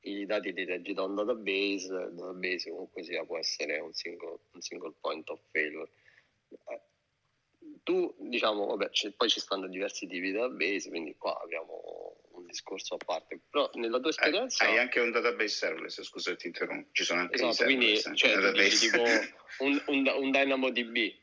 [0.00, 4.38] i dati li leggi da un database, il database comunque sia può essere un single,
[4.52, 5.90] un single point of failure.
[6.48, 6.80] Eh,
[7.82, 12.94] tu diciamo, vabbè, poi ci stanno diversi tipi di database, quindi qua abbiamo un discorso
[12.94, 13.40] a parte.
[13.50, 14.64] Però nella tua esperienza...
[14.64, 18.14] Hai, hai anche un database serverless, scusa ti interrompo, ci sono anche esatto, quindi eh,
[18.14, 19.02] cioè, dici, tipo
[19.64, 21.14] un, un, un DynamoDB.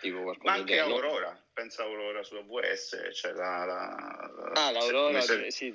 [0.00, 1.42] Tipo Ma anche Aurora, no?
[1.52, 3.64] pensa Aurora su AWS, c'è la...
[3.64, 5.72] la, ah, l'Aurora, ser- sì,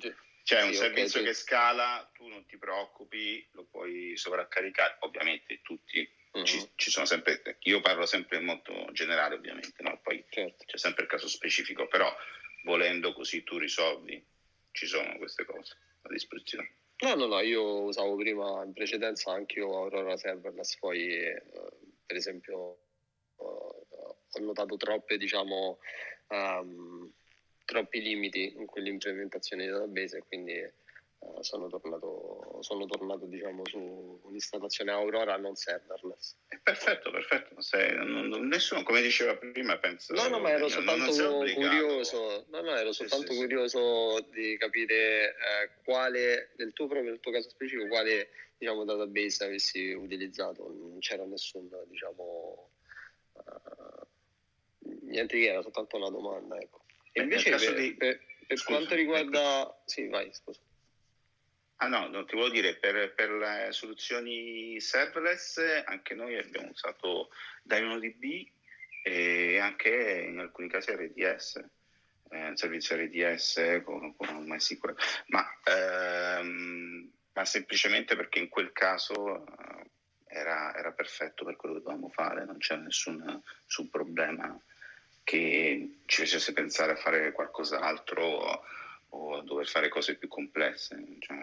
[0.47, 5.59] c'è sì, un servizio okay, che scala, tu non ti preoccupi, lo puoi sovraccaricare, ovviamente
[5.61, 6.43] tutti Uh-huh.
[6.43, 9.99] Ci, ci, sono sempre, io parlo sempre in modo generale ovviamente, no?
[10.03, 10.65] poi certo.
[10.65, 12.13] c'è sempre il caso specifico, però
[12.63, 14.23] volendo così tu risolvi,
[14.71, 16.75] ci sono queste cose a disposizione.
[16.97, 21.41] No, no, no, io usavo prima in precedenza anche io Aurora Serverless, poi eh,
[22.05, 22.77] per esempio
[23.39, 25.79] eh, ho notato troppe, diciamo,
[26.27, 27.11] um,
[27.67, 30.73] troppi limiti in quell'implementazione di database e quindi eh,
[31.41, 36.37] sono tornato, sono tornato diciamo, su un'installazione Aurora non serverless.
[36.63, 37.59] Perfetto, perfetto.
[37.59, 40.13] Se, non, non, nessuno, come diceva prima, penso.
[40.13, 41.11] No, no, ma ero soltanto
[41.53, 42.45] curioso.
[42.49, 44.29] No, no, ero soltanto sì, curioso sì.
[44.31, 49.91] di capire eh, quale, nel tuo, proprio, nel tuo caso specifico, quale diciamo, database avessi
[49.91, 50.73] utilizzato.
[50.73, 52.69] Non c'era nessun, diciamo.
[53.33, 54.05] Uh,
[55.03, 56.57] niente che era soltanto una domanda.
[56.57, 56.85] Ecco.
[57.17, 57.93] E invece per, di...
[57.95, 59.61] per, per scusa, quanto riguarda.
[59.61, 59.81] Ecco.
[59.85, 60.59] Sì, vai, scusa.
[61.79, 67.29] Ah no, non ti volevo dire, per, per le soluzioni serverless anche noi abbiamo usato
[67.61, 68.47] DynamoDB
[69.03, 71.63] e anche in alcuni casi RDS,
[72.31, 74.95] eh, servizio RDS con, con MySQL,
[75.27, 79.89] ma, ehm, ma, semplicemente perché in quel caso eh,
[80.25, 84.59] era, era, perfetto per quello che dovevamo fare, non c'era nessun, nessun problema
[85.27, 88.63] che ci facesse pensare a fare qualcos'altro
[89.09, 91.17] o a dover fare cose più complesse.
[91.19, 91.35] Cioè,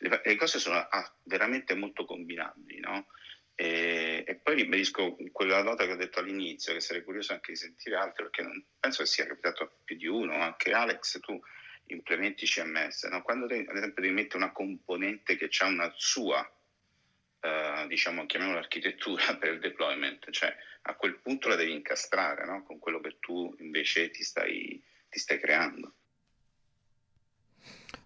[0.00, 3.06] le, le, cose sono ah, veramente molto combinabili, no?
[3.54, 7.58] E, e, poi ribadisco quella nota che ho detto all'inizio, che sarei curioso anche di
[7.58, 11.40] sentire altri, perché non, penso che sia capitato a più di uno, anche Alex, tu
[11.86, 13.22] implementi CMS, no?
[13.22, 16.46] quando te, ad esempio devi mettere una componente che ha una sua,
[17.42, 22.62] eh, diciamo, chiamiamola architettura per il deployment, cioè a quel punto la devi incastrare no?
[22.64, 25.94] con quello che tu invece ti stai, ti stai creando.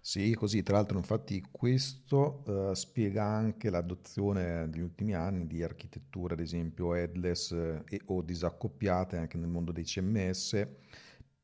[0.00, 6.34] Sì, così, tra l'altro infatti questo uh, spiega anche l'adozione negli ultimi anni di architetture,
[6.34, 10.64] ad esempio headless eh, e, o disaccoppiate anche nel mondo dei CMS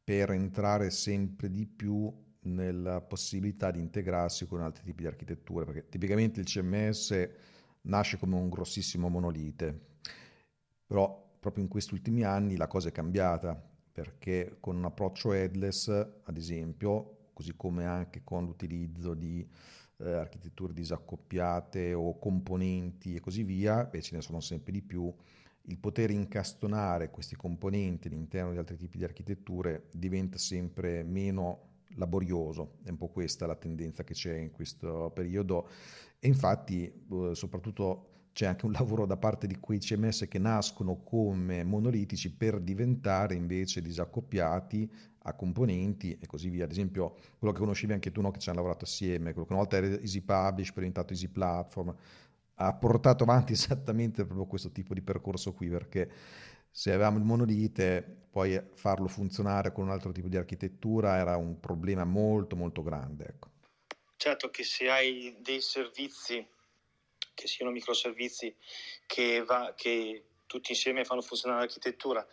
[0.05, 5.88] per entrare sempre di più nella possibilità di integrarsi con altri tipi di architetture, perché
[5.88, 7.31] tipicamente il CMS
[7.83, 9.79] nasce come un grossissimo monolite,
[10.87, 13.61] però proprio in questi ultimi anni la cosa è cambiata,
[13.92, 19.47] perché con un approccio headless, ad esempio, così come anche con l'utilizzo di
[19.99, 25.12] eh, architetture disaccoppiate o componenti e così via, e ce ne sono sempre di più,
[25.66, 32.78] il poter incastonare questi componenti all'interno di altri tipi di architetture diventa sempre meno laborioso,
[32.85, 35.68] è un po' questa la tendenza che c'è in questo periodo
[36.18, 41.02] e infatti eh, soprattutto c'è anche un lavoro da parte di quei CMS che nascono
[41.02, 44.90] come monolitici per diventare invece disaccoppiati
[45.24, 46.64] a componenti e così via.
[46.64, 49.52] Ad esempio, quello che conoscevi anche tu, no, che ci hanno lavorato assieme, quello che
[49.52, 51.94] una volta era Easy Publish, poi è diventato Easy Platform,
[52.55, 56.11] ha portato avanti esattamente proprio questo tipo di percorso qui, perché
[56.72, 61.61] se avevamo il monolite, poi farlo funzionare con un altro tipo di architettura era un
[61.61, 63.26] problema molto molto grande.
[63.26, 63.50] Ecco.
[64.16, 66.44] Certo che se hai dei servizi,
[67.35, 68.56] che siano microservizi,
[69.06, 72.26] che, va, che tutti insieme fanno funzionare l'architettura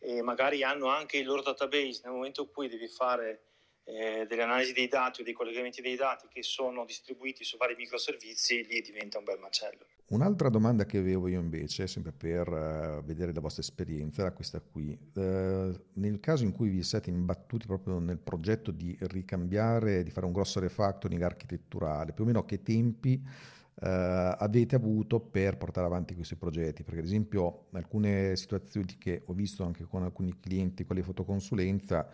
[0.00, 3.53] e magari hanno anche il loro database nel momento in cui devi fare
[3.84, 7.74] eh, delle analisi dei dati o dei collegamenti dei dati che sono distribuiti su vari
[7.76, 9.84] microservizi, lì diventa un bel macello.
[10.06, 14.60] Un'altra domanda che avevo io invece, sempre per uh, vedere la vostra esperienza, era questa
[14.60, 14.96] qui.
[15.14, 20.26] Uh, nel caso in cui vi siete imbattuti proprio nel progetto di ricambiare, di fare
[20.26, 26.14] un grosso refactoring architetturale, più o meno che tempi uh, avete avuto per portare avanti
[26.14, 26.84] questi progetti?
[26.84, 32.08] Perché ad esempio alcune situazioni che ho visto anche con alcuni clienti con le fotoconsulenza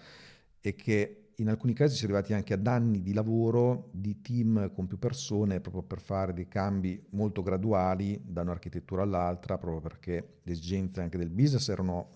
[0.60, 4.70] è che in alcuni casi si è arrivati anche ad anni di lavoro di team
[4.72, 10.40] con più persone proprio per fare dei cambi molto graduali da un'architettura all'altra, proprio perché
[10.42, 12.14] le esigenze anche del business erano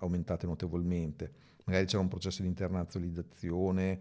[0.00, 1.32] aumentate notevolmente.
[1.64, 4.00] Magari c'era un processo di internazionalizzazione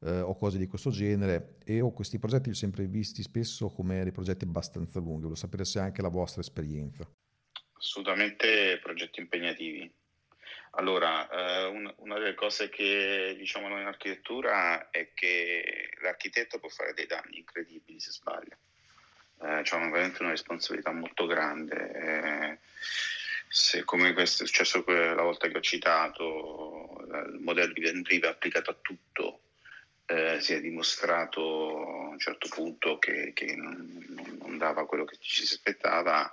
[0.00, 3.70] eh, o cose di questo genere e ho questi progetti li ho sempre visti spesso
[3.70, 5.22] come dei progetti abbastanza lunghi.
[5.22, 7.08] Volevo sapere se è anche la vostra esperienza.
[7.72, 9.90] Assolutamente progetti impegnativi
[10.74, 16.68] allora, eh, un, una delle cose che diciamo noi in architettura è che l'architetto può
[16.68, 18.56] fare dei danni incredibili se sbaglia.
[19.42, 21.92] Eh, c'è veramente una responsabilità molto grande.
[21.92, 22.58] Eh,
[23.48, 28.70] se come questo è successo la volta che ho citato, il modello di Vendriva applicato
[28.70, 29.40] a tutto,
[30.06, 35.16] eh, si è dimostrato a un certo punto che, che non, non, dava quello che
[35.20, 36.32] ci si aspettava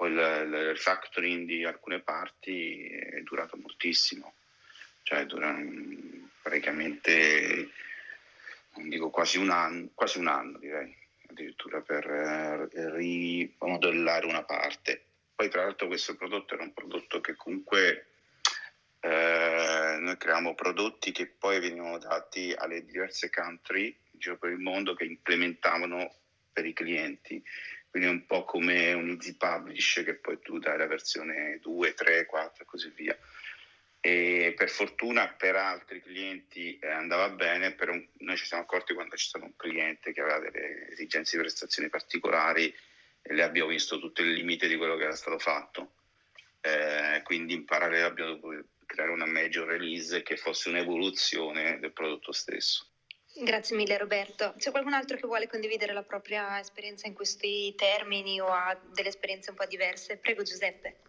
[0.00, 4.32] poi il, il factoring di alcune parti è durato moltissimo,
[5.02, 5.54] cioè dura
[6.40, 7.68] praticamente,
[8.76, 10.96] non dico quasi un anno, quasi un anno direi,
[11.28, 15.04] addirittura per eh, rimodellare una parte.
[15.34, 18.06] Poi tra l'altro questo prodotto era un prodotto che comunque
[19.00, 24.60] eh, noi creiamo prodotti che poi venivano dati alle diverse country in giro per il
[24.60, 26.10] mondo che implementavano
[26.54, 27.44] per i clienti
[27.90, 31.94] quindi è un po' come un easy publish che poi tu dai la versione 2,
[31.94, 33.18] 3, 4 e così via.
[34.02, 38.94] E per fortuna per altri clienti eh, andava bene, per un, noi ci siamo accorti
[38.94, 42.74] quando c'è stato un cliente che aveva delle esigenze di prestazioni particolari
[43.22, 45.94] e le abbiamo visto tutto il limite di quello che era stato fatto.
[46.60, 52.32] Eh, quindi in parallelo abbiamo dovuto creare una major release che fosse un'evoluzione del prodotto
[52.32, 52.86] stesso.
[53.42, 54.52] Grazie mille Roberto.
[54.58, 59.08] C'è qualcun altro che vuole condividere la propria esperienza in questi termini o ha delle
[59.08, 60.18] esperienze un po' diverse?
[60.18, 61.00] Prego Giuseppe.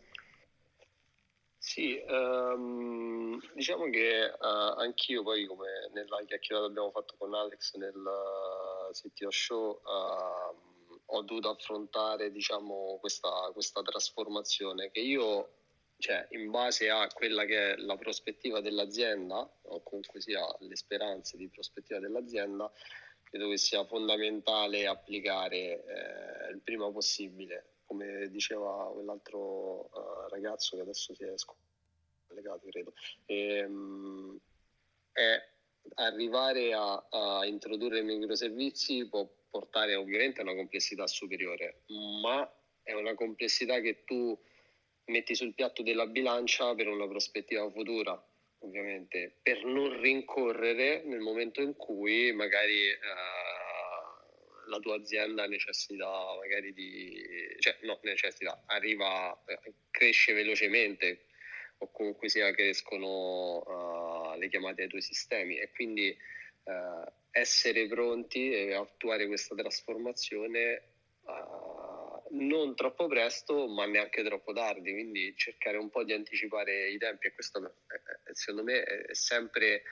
[1.57, 7.75] Sì, um, diciamo che uh, anch'io poi come nella chiacchierata che abbiamo fatto con Alex
[7.75, 10.69] nel uh, CTO Show uh,
[11.05, 15.60] ho dovuto affrontare diciamo, questa, questa trasformazione che io
[16.01, 21.37] cioè in base a quella che è la prospettiva dell'azienda o comunque sia le speranze
[21.37, 22.69] di prospettiva dell'azienda,
[23.23, 30.81] credo che sia fondamentale applicare eh, il prima possibile, come diceva quell'altro uh, ragazzo che
[30.81, 32.93] adesso si è scollegato, credo,
[33.25, 34.37] e, um,
[35.11, 35.49] è
[35.95, 41.83] arrivare a, a introdurre microservizi può portare ovviamente a una complessità superiore,
[42.21, 42.49] ma
[42.81, 44.37] è una complessità che tu
[45.05, 48.21] metti sul piatto della bilancia per una prospettiva futura,
[48.59, 52.97] ovviamente, per non rincorrere nel momento in cui magari eh,
[54.67, 56.07] la tua azienda necessita
[56.39, 57.25] magari di,
[57.59, 61.25] cioè no, necessita, arriva, eh, cresce velocemente
[61.79, 66.15] o comunque sia crescono uh, le chiamate ai tuoi sistemi e quindi
[66.63, 70.81] uh, essere pronti e attuare questa trasformazione
[71.23, 71.60] uh,
[72.31, 77.27] non troppo presto ma neanche troppo tardi, quindi cercare un po' di anticipare i tempi
[77.27, 77.83] e questo
[78.33, 79.83] secondo me è sempre,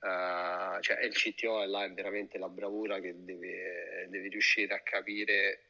[0.00, 4.80] uh, cioè il CTO è là è veramente la bravura che deve, deve riuscire a
[4.80, 5.62] capire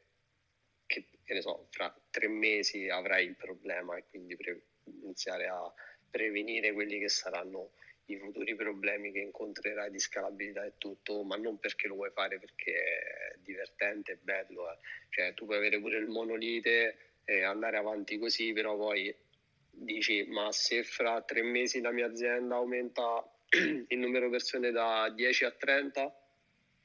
[0.85, 5.71] che, che, ne so, fra tre mesi avrai il problema e quindi pre- iniziare a
[6.09, 7.73] prevenire quelli che saranno
[8.09, 12.39] i futuri problemi che incontrerai di scalabilità e tutto, ma non perché lo vuoi fare
[12.39, 14.71] perché è divertente, è bello.
[14.71, 14.77] Eh.
[15.09, 19.13] Cioè, tu puoi avere pure il monolite e andare avanti così, però poi
[19.69, 23.29] dici, ma se fra tre mesi la mia azienda aumenta
[23.87, 26.27] il numero persone da 10 a 30,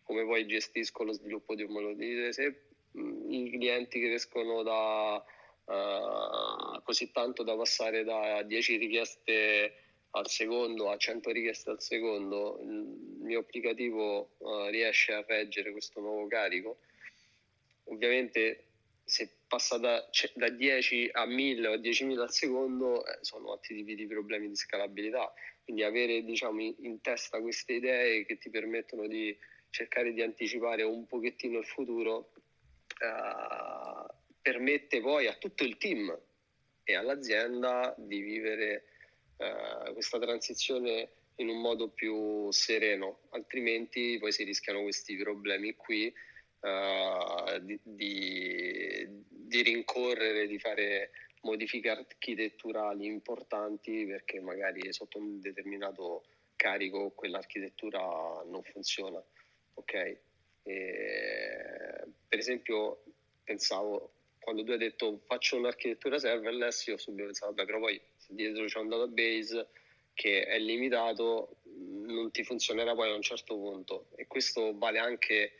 [0.03, 2.33] come poi gestisco lo sviluppo di un monolite?
[2.33, 5.25] Se mh, i clienti crescono da
[5.64, 9.75] uh, così tanto da passare da 10 richieste
[10.14, 16.00] al secondo a 100 richieste al secondo, il mio applicativo uh, riesce a reggere questo
[16.00, 16.78] nuovo carico.
[17.84, 18.66] Ovviamente
[19.04, 23.94] se passa da, da 10 a 1000 o 10.000 al secondo eh, sono altri tipi
[23.94, 25.32] di problemi di scalabilità.
[25.64, 29.36] Quindi avere diciamo, in, testa queste idee che ti permettono di
[29.70, 32.32] cercare di anticipare un pochettino il futuro
[33.00, 36.14] uh, permette poi a tutto il team
[36.84, 38.84] e all'azienda di vivere
[39.43, 46.12] uh, questa transizione in un modo più sereno, altrimenti poi si rischiano questi problemi qui
[46.61, 51.11] uh, di, di, di rincorrere, di fare
[51.43, 56.24] modifiche architetturali importanti perché magari sotto un determinato
[56.57, 58.01] carico quell'architettura
[58.47, 59.22] non funziona.
[59.74, 60.18] Ok?
[60.64, 63.03] E, per esempio,
[63.43, 68.01] pensavo quando tu hai detto faccio un'architettura serverless, io subito pensavo, vabbè, però poi
[68.35, 69.68] dietro c'è un database
[70.14, 71.57] che è limitato,
[72.07, 74.09] non ti funzionerà poi a un certo punto.
[74.16, 75.53] E questo vale anche,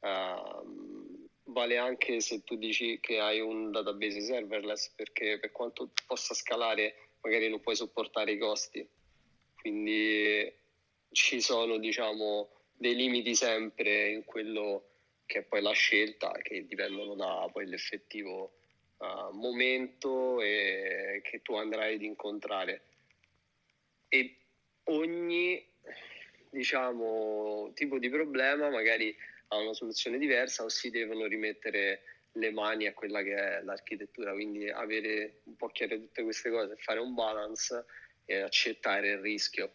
[0.00, 6.34] uh, vale anche se tu dici che hai un database serverless, perché per quanto possa
[6.34, 8.86] scalare, magari non puoi sopportare i costi.
[9.54, 10.52] Quindi
[11.12, 14.88] ci sono, diciamo, dei limiti sempre in quello
[15.26, 18.54] che è poi la scelta, che dipendono da poi l'effettivo
[19.02, 22.82] uh, momento e che tu andrai ad incontrare.
[24.08, 24.36] E
[24.84, 25.70] ogni
[26.50, 29.16] diciamo, tipo di problema magari
[29.48, 34.32] ha una soluzione diversa o si devono rimettere le mani a quella che è l'architettura,
[34.32, 37.84] quindi avere un po' chiare tutte queste cose, fare un balance
[38.24, 39.74] e accettare il rischio.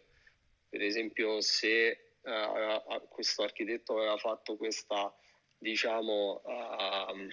[0.68, 5.14] Per esempio, se uh, questo architetto aveva fatto questa,
[5.56, 7.28] diciamo, uh,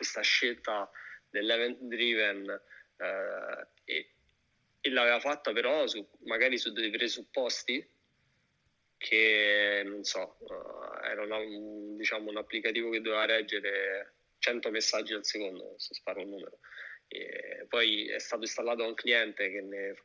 [0.00, 0.90] questa scelta
[1.28, 2.48] dell'event driven
[2.96, 4.10] uh, e,
[4.80, 7.86] e, l'aveva fatta però su, magari su dei presupposti
[8.96, 10.38] che non so,
[11.02, 16.22] era una, un, diciamo, un applicativo che doveva reggere 100 messaggi al secondo, se sparo
[16.22, 16.58] un numero.
[17.08, 20.02] E poi è stato installato un cliente che ne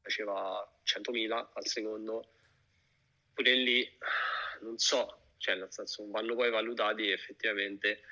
[0.00, 2.32] faceva 100.000 al secondo
[3.34, 3.98] pure lì
[4.62, 8.02] non so, cioè nel senso vanno poi valutati effettivamente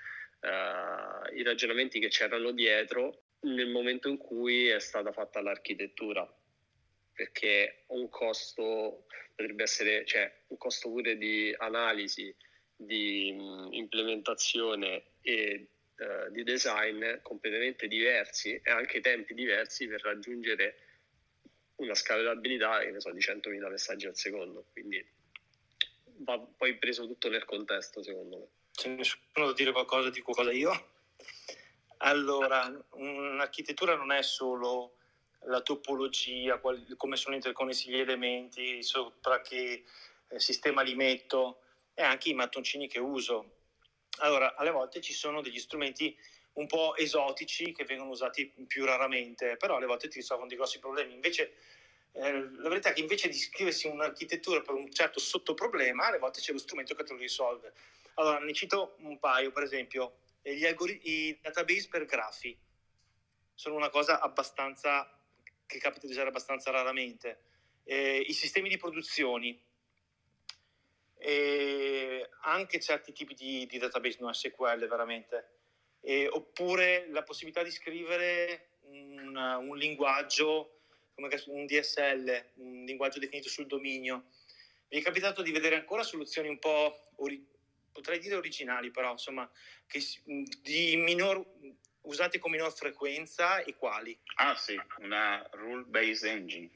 [0.41, 6.29] uh, i ragionamenti che c'erano dietro nel momento in cui è stata fatta l'architettura
[7.19, 12.33] perché un costo potrebbe essere, cioè un costo pure di analisi,
[12.77, 15.67] di mh, implementazione e
[15.97, 20.77] uh, di design completamente diversi e anche tempi diversi per raggiungere
[21.77, 24.67] una scalabilità so, di 100.000 messaggi al secondo.
[24.71, 25.05] Quindi
[26.19, 28.47] va poi preso tutto nel contesto, secondo me.
[28.79, 30.91] C'è nessuno da dire qualcosa di qualcosa io?
[31.97, 34.99] Allora, un'architettura non è solo
[35.47, 39.83] la topologia, qual- come sono interconnessi gli elementi, sopra che
[40.29, 41.63] eh, sistema li metto
[41.93, 43.57] e anche i mattoncini che uso.
[44.19, 46.17] Allora, alle volte ci sono degli strumenti
[46.53, 50.79] un po' esotici che vengono usati più raramente, però alle volte ti risolvono dei grossi
[50.79, 51.15] problemi.
[51.15, 51.55] Invece
[52.13, 56.39] eh, la verità è che invece di scriversi un'architettura per un certo sottoproblema, alle volte
[56.39, 57.73] c'è lo strumento che te lo risolve.
[58.19, 62.57] Allora, ne cito un paio, per esempio, algori- i database per grafi
[63.55, 65.09] sono una cosa abbastanza
[65.67, 67.43] che capita di usare abbastanza raramente.
[67.85, 69.61] Eh, I sistemi di produzioni,
[71.17, 75.59] e anche certi tipi di, di database non SQL veramente,
[76.01, 80.81] e, oppure la possibilità di scrivere un, un linguaggio
[81.15, 84.27] come un DSL, un linguaggio definito sul dominio.
[84.89, 87.57] Mi è capitato di vedere ancora soluzioni un po', ori-
[87.99, 89.51] potrei dire originali, però insomma,
[89.89, 90.01] che,
[90.63, 91.45] di minor,
[92.03, 94.17] usate con minor frequenza e quali?
[94.37, 96.71] Ah sì, una rule-based engine.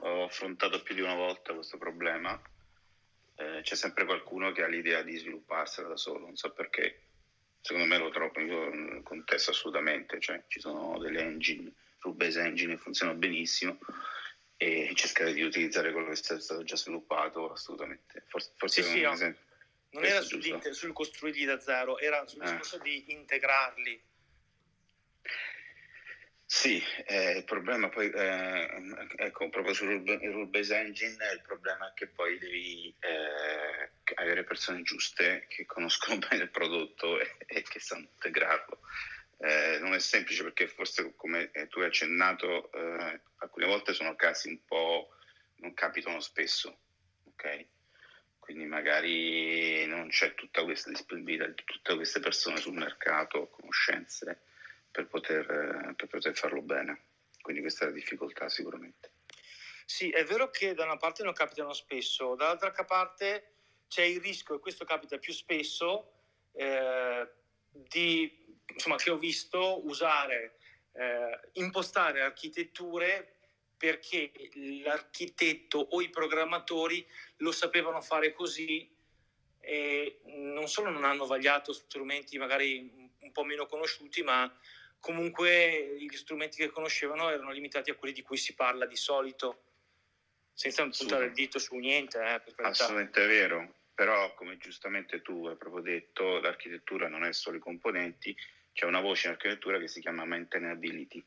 [0.00, 2.40] Ho affrontato più di una volta questo problema.
[3.36, 7.02] Eh, c'è sempre qualcuno che ha l'idea di svilupparsela da solo, non so perché.
[7.60, 13.14] Secondo me lo trovo, io contesto assolutamente, cioè ci sono delle engine Rubase Engine funziona
[13.14, 13.78] benissimo
[14.56, 18.24] e cercare di utilizzare quello che è stato già sviluppato assolutamente.
[18.28, 19.14] Forse, forse sì, sì, no.
[19.96, 22.44] Non era sul costruirli da zero, era sul eh.
[22.44, 24.02] discorso di integrarli.
[26.48, 28.68] Sì, eh, il problema poi, eh,
[29.16, 34.82] ecco, proprio sul rule base engine, il problema è che poi devi eh, avere persone
[34.82, 38.80] giuste che conoscono bene il prodotto e, e che sanno integrarlo
[39.38, 44.48] eh, non è semplice perché forse come tu hai accennato eh, alcune volte sono casi
[44.48, 45.10] un po'
[45.56, 46.78] non capitano spesso
[48.86, 54.42] magari non c'è tutta questa disponibilità di tutte queste persone sul mercato, conoscenze
[54.92, 57.02] per poter, per poter farlo bene.
[57.42, 59.10] Quindi questa è la difficoltà sicuramente.
[59.84, 63.54] Sì, è vero che da una parte non capitano spesso, dall'altra parte
[63.88, 66.12] c'è il rischio, e questo capita più spesso,
[66.52, 67.28] eh,
[67.70, 70.58] di, insomma, che ho visto usare,
[70.92, 73.35] eh, impostare architetture
[73.76, 74.32] perché
[74.82, 77.06] l'architetto o i programmatori
[77.38, 78.88] lo sapevano fare così
[79.60, 84.50] e non solo non hanno vagliato strumenti magari un po' meno conosciuti, ma
[85.00, 89.62] comunque gli strumenti che conoscevano erano limitati a quelli di cui si parla di solito,
[90.52, 92.18] senza puntare il dito su niente.
[92.18, 97.60] Eh, Assolutamente vero, però come giustamente tu hai proprio detto, l'architettura non è solo i
[97.60, 98.34] componenti,
[98.72, 101.24] c'è una voce in architettura che si chiama maintainability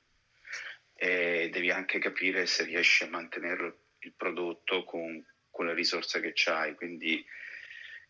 [1.01, 6.33] e devi anche capire se riesci a mantenere il prodotto con, con le risorse che
[6.51, 7.25] hai, quindi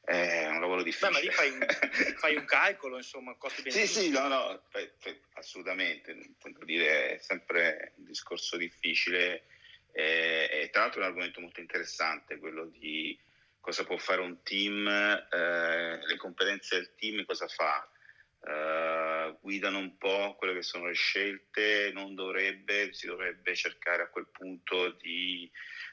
[0.02, 1.12] è un lavoro difficile.
[1.12, 1.66] Beh, ma lì fai un,
[2.18, 4.64] fai un calcolo, insomma, costi Sì, sì, no, no,
[5.34, 6.18] assolutamente,
[6.64, 9.46] dire, è sempre un discorso difficile
[9.92, 13.16] e, e, tra l'altro è un argomento molto interessante, quello di
[13.60, 17.88] cosa può fare un team, eh, le competenze del team, cosa fa,
[18.42, 19.09] Uh,
[19.42, 24.28] guidano un po' quelle che sono le scelte, non dovrebbe, si dovrebbe cercare a quel
[24.32, 25.50] punto di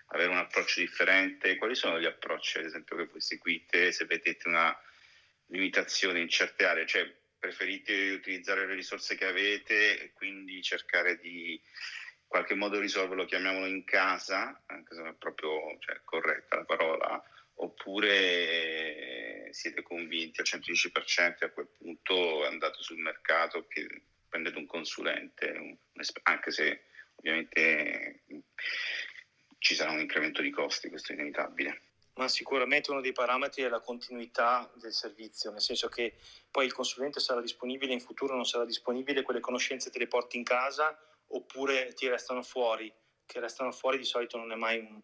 [0.07, 1.57] avere un approccio differente.
[1.57, 4.77] Quali sono gli approcci, ad esempio, che voi seguite se vedete una
[5.47, 6.87] limitazione in certe aree?
[6.87, 11.61] Cioè, preferite utilizzare le risorse che avete e quindi cercare di
[12.27, 16.65] in qualche modo risolverlo, chiamiamolo in casa, anche se non è proprio cioè, corretta la
[16.65, 17.23] parola,
[17.57, 23.67] oppure siete convinti al 110% e a quel punto andate sul mercato
[24.29, 25.79] prendete un consulente,
[26.25, 26.83] anche se
[27.17, 28.23] ovviamente
[29.59, 31.81] ci sarà un incremento di costi, questo è inevitabile.
[32.15, 36.15] Ma sicuramente uno dei parametri è la continuità del servizio, nel senso che
[36.51, 40.39] poi il consulente sarà disponibile in futuro, non sarà disponibile, quelle conoscenze te le porti
[40.39, 40.99] in casa
[41.29, 42.93] oppure ti restano fuori,
[43.27, 45.03] che restano fuori di solito non è mai un, un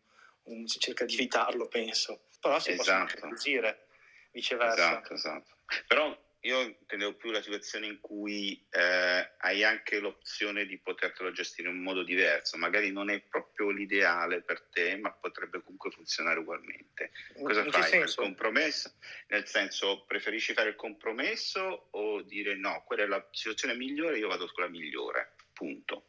[0.67, 3.05] si cerca di evitarlo, penso però si esatto.
[3.05, 3.87] possono acquisire,
[4.33, 4.75] viceversa.
[4.75, 5.57] Esatto, esatto.
[5.87, 11.69] Però io intendevo più la situazione in cui eh, hai anche l'opzione di potertelo gestire
[11.69, 16.41] in un modo diverso, magari non è proprio l'ideale per te, ma potrebbe comunque funzionare
[16.41, 17.13] ugualmente.
[17.41, 17.83] Cosa in fai?
[17.89, 18.93] Fai il compromesso?
[19.29, 24.27] Nel senso, preferisci fare il compromesso o dire no, quella è la situazione migliore, io
[24.27, 26.07] vado con la migliore, punto.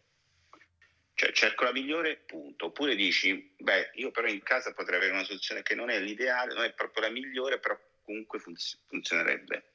[1.44, 2.68] Cerco la migliore, punto.
[2.68, 6.54] Oppure dici, beh, io però in casa potrei avere una soluzione che non è l'ideale,
[6.54, 9.72] non è proprio la migliore, però comunque funz- funzionerebbe.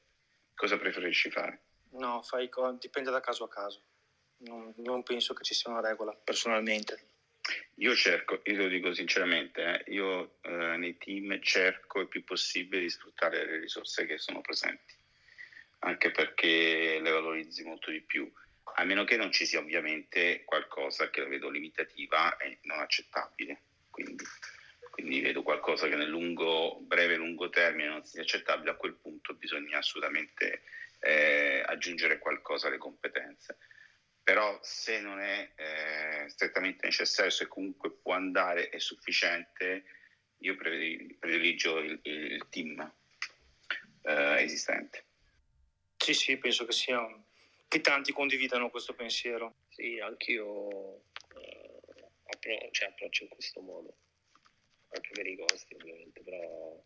[0.55, 1.61] Cosa preferisci fare?
[1.91, 2.49] No, fai,
[2.81, 3.83] dipende da caso a caso.
[4.39, 7.09] Non, non, penso che ci sia una regola, personalmente.
[7.75, 12.81] Io cerco, io lo dico sinceramente, eh, io eh, nei team cerco il più possibile
[12.81, 14.95] di sfruttare le risorse che sono presenti,
[15.81, 18.33] anche perché le valorizzi molto di più
[18.75, 23.62] a meno che non ci sia ovviamente qualcosa che la vedo limitativa e non accettabile.
[23.91, 24.25] Quindi,
[24.91, 28.95] quindi vedo qualcosa che nel lungo, breve e lungo termine non sia accettabile, a quel
[28.95, 30.62] punto bisogna assolutamente
[31.01, 33.59] eh, aggiungere qualcosa alle competenze.
[34.23, 39.85] Però se non è eh, strettamente necessario, se comunque può andare, è sufficiente,
[40.39, 42.93] io prediligio il, il team
[44.03, 45.05] eh, esistente.
[45.97, 47.23] Sì, sì, penso che sia un
[47.69, 49.57] che tanti condividano questo pensiero.
[49.69, 51.03] Sì, anch'io
[51.37, 51.81] eh,
[52.25, 53.97] appro- cioè, approccio in questo modo,
[54.89, 56.83] anche per i costi ovviamente, però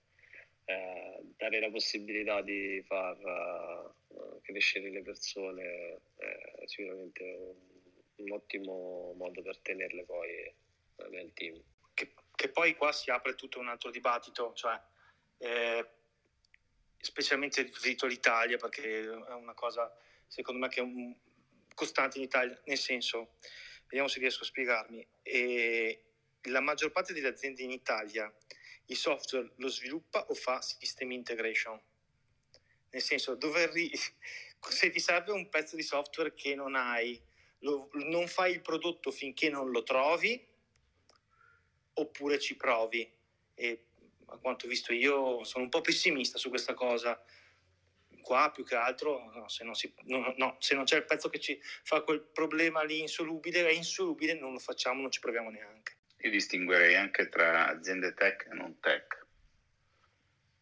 [0.64, 3.16] eh, dare la possibilità di far
[4.09, 7.57] uh, crescere le persone è sicuramente un,
[8.16, 10.55] un, ottimo modo per tenerle poi eh,
[11.11, 11.61] nel team.
[11.95, 14.80] Che, che, poi qua si apre tutto un altro dibattito, cioè
[15.39, 15.89] eh,
[16.99, 19.93] specialmente riferito all'Italia, perché è una cosa
[20.33, 21.14] secondo me che è un
[21.74, 23.35] costante in Italia, nel senso,
[23.83, 26.05] vediamo se riesco a spiegarmi, e
[26.45, 28.35] la maggior parte delle aziende in Italia
[28.87, 31.78] il software lo sviluppa o fa system integration,
[32.91, 33.37] nel senso,
[33.72, 33.93] ri-
[34.70, 37.20] se ti serve un pezzo di software che non hai,
[37.59, 40.43] lo, non fai il prodotto finché non lo trovi,
[41.93, 43.11] oppure ci provi.
[43.55, 43.85] E
[44.26, 47.22] a quanto visto io sono un po' pessimista su questa cosa,
[48.22, 51.28] qua più che altro no, se, non si, no, no, se, non c'è il pezzo
[51.28, 55.50] che ci fa quel problema lì insolubile, è insolubile, non lo facciamo, non ci proviamo
[55.50, 55.96] neanche.
[56.18, 59.26] Io distinguerei anche tra aziende tech e non tech.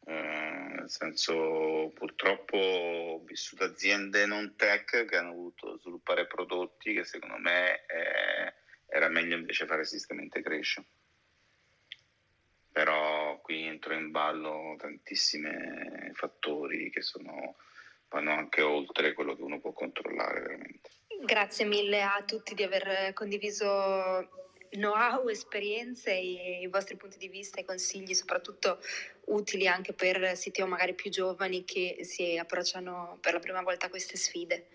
[0.06, 7.04] Eh, nel senso, purtroppo ho vissuto aziende non tech che hanno voluto sviluppare prodotti che
[7.04, 8.54] secondo me eh,
[8.86, 10.84] era meglio invece fare system integration
[12.80, 15.50] però qui entrano in ballo tantissimi
[16.14, 17.56] fattori che sono,
[18.08, 20.88] vanno anche oltre quello che uno può controllare veramente.
[21.22, 24.30] Grazie mille a tutti di aver condiviso
[24.70, 28.80] know-how, esperienze e i vostri punti di vista e consigli, soprattutto
[29.26, 33.90] utili anche per CTO magari più giovani che si approcciano per la prima volta a
[33.90, 34.68] queste sfide.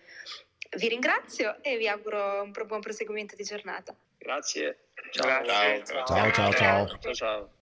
[0.76, 3.96] Vi ringrazio e vi auguro un buon proseguimento di giornata.
[4.16, 4.90] Grazie.
[5.10, 6.04] Ciao, ciao, ciao.
[6.04, 6.30] ciao.
[6.30, 6.86] ciao.
[7.00, 7.12] ciao.
[7.12, 7.50] ciao.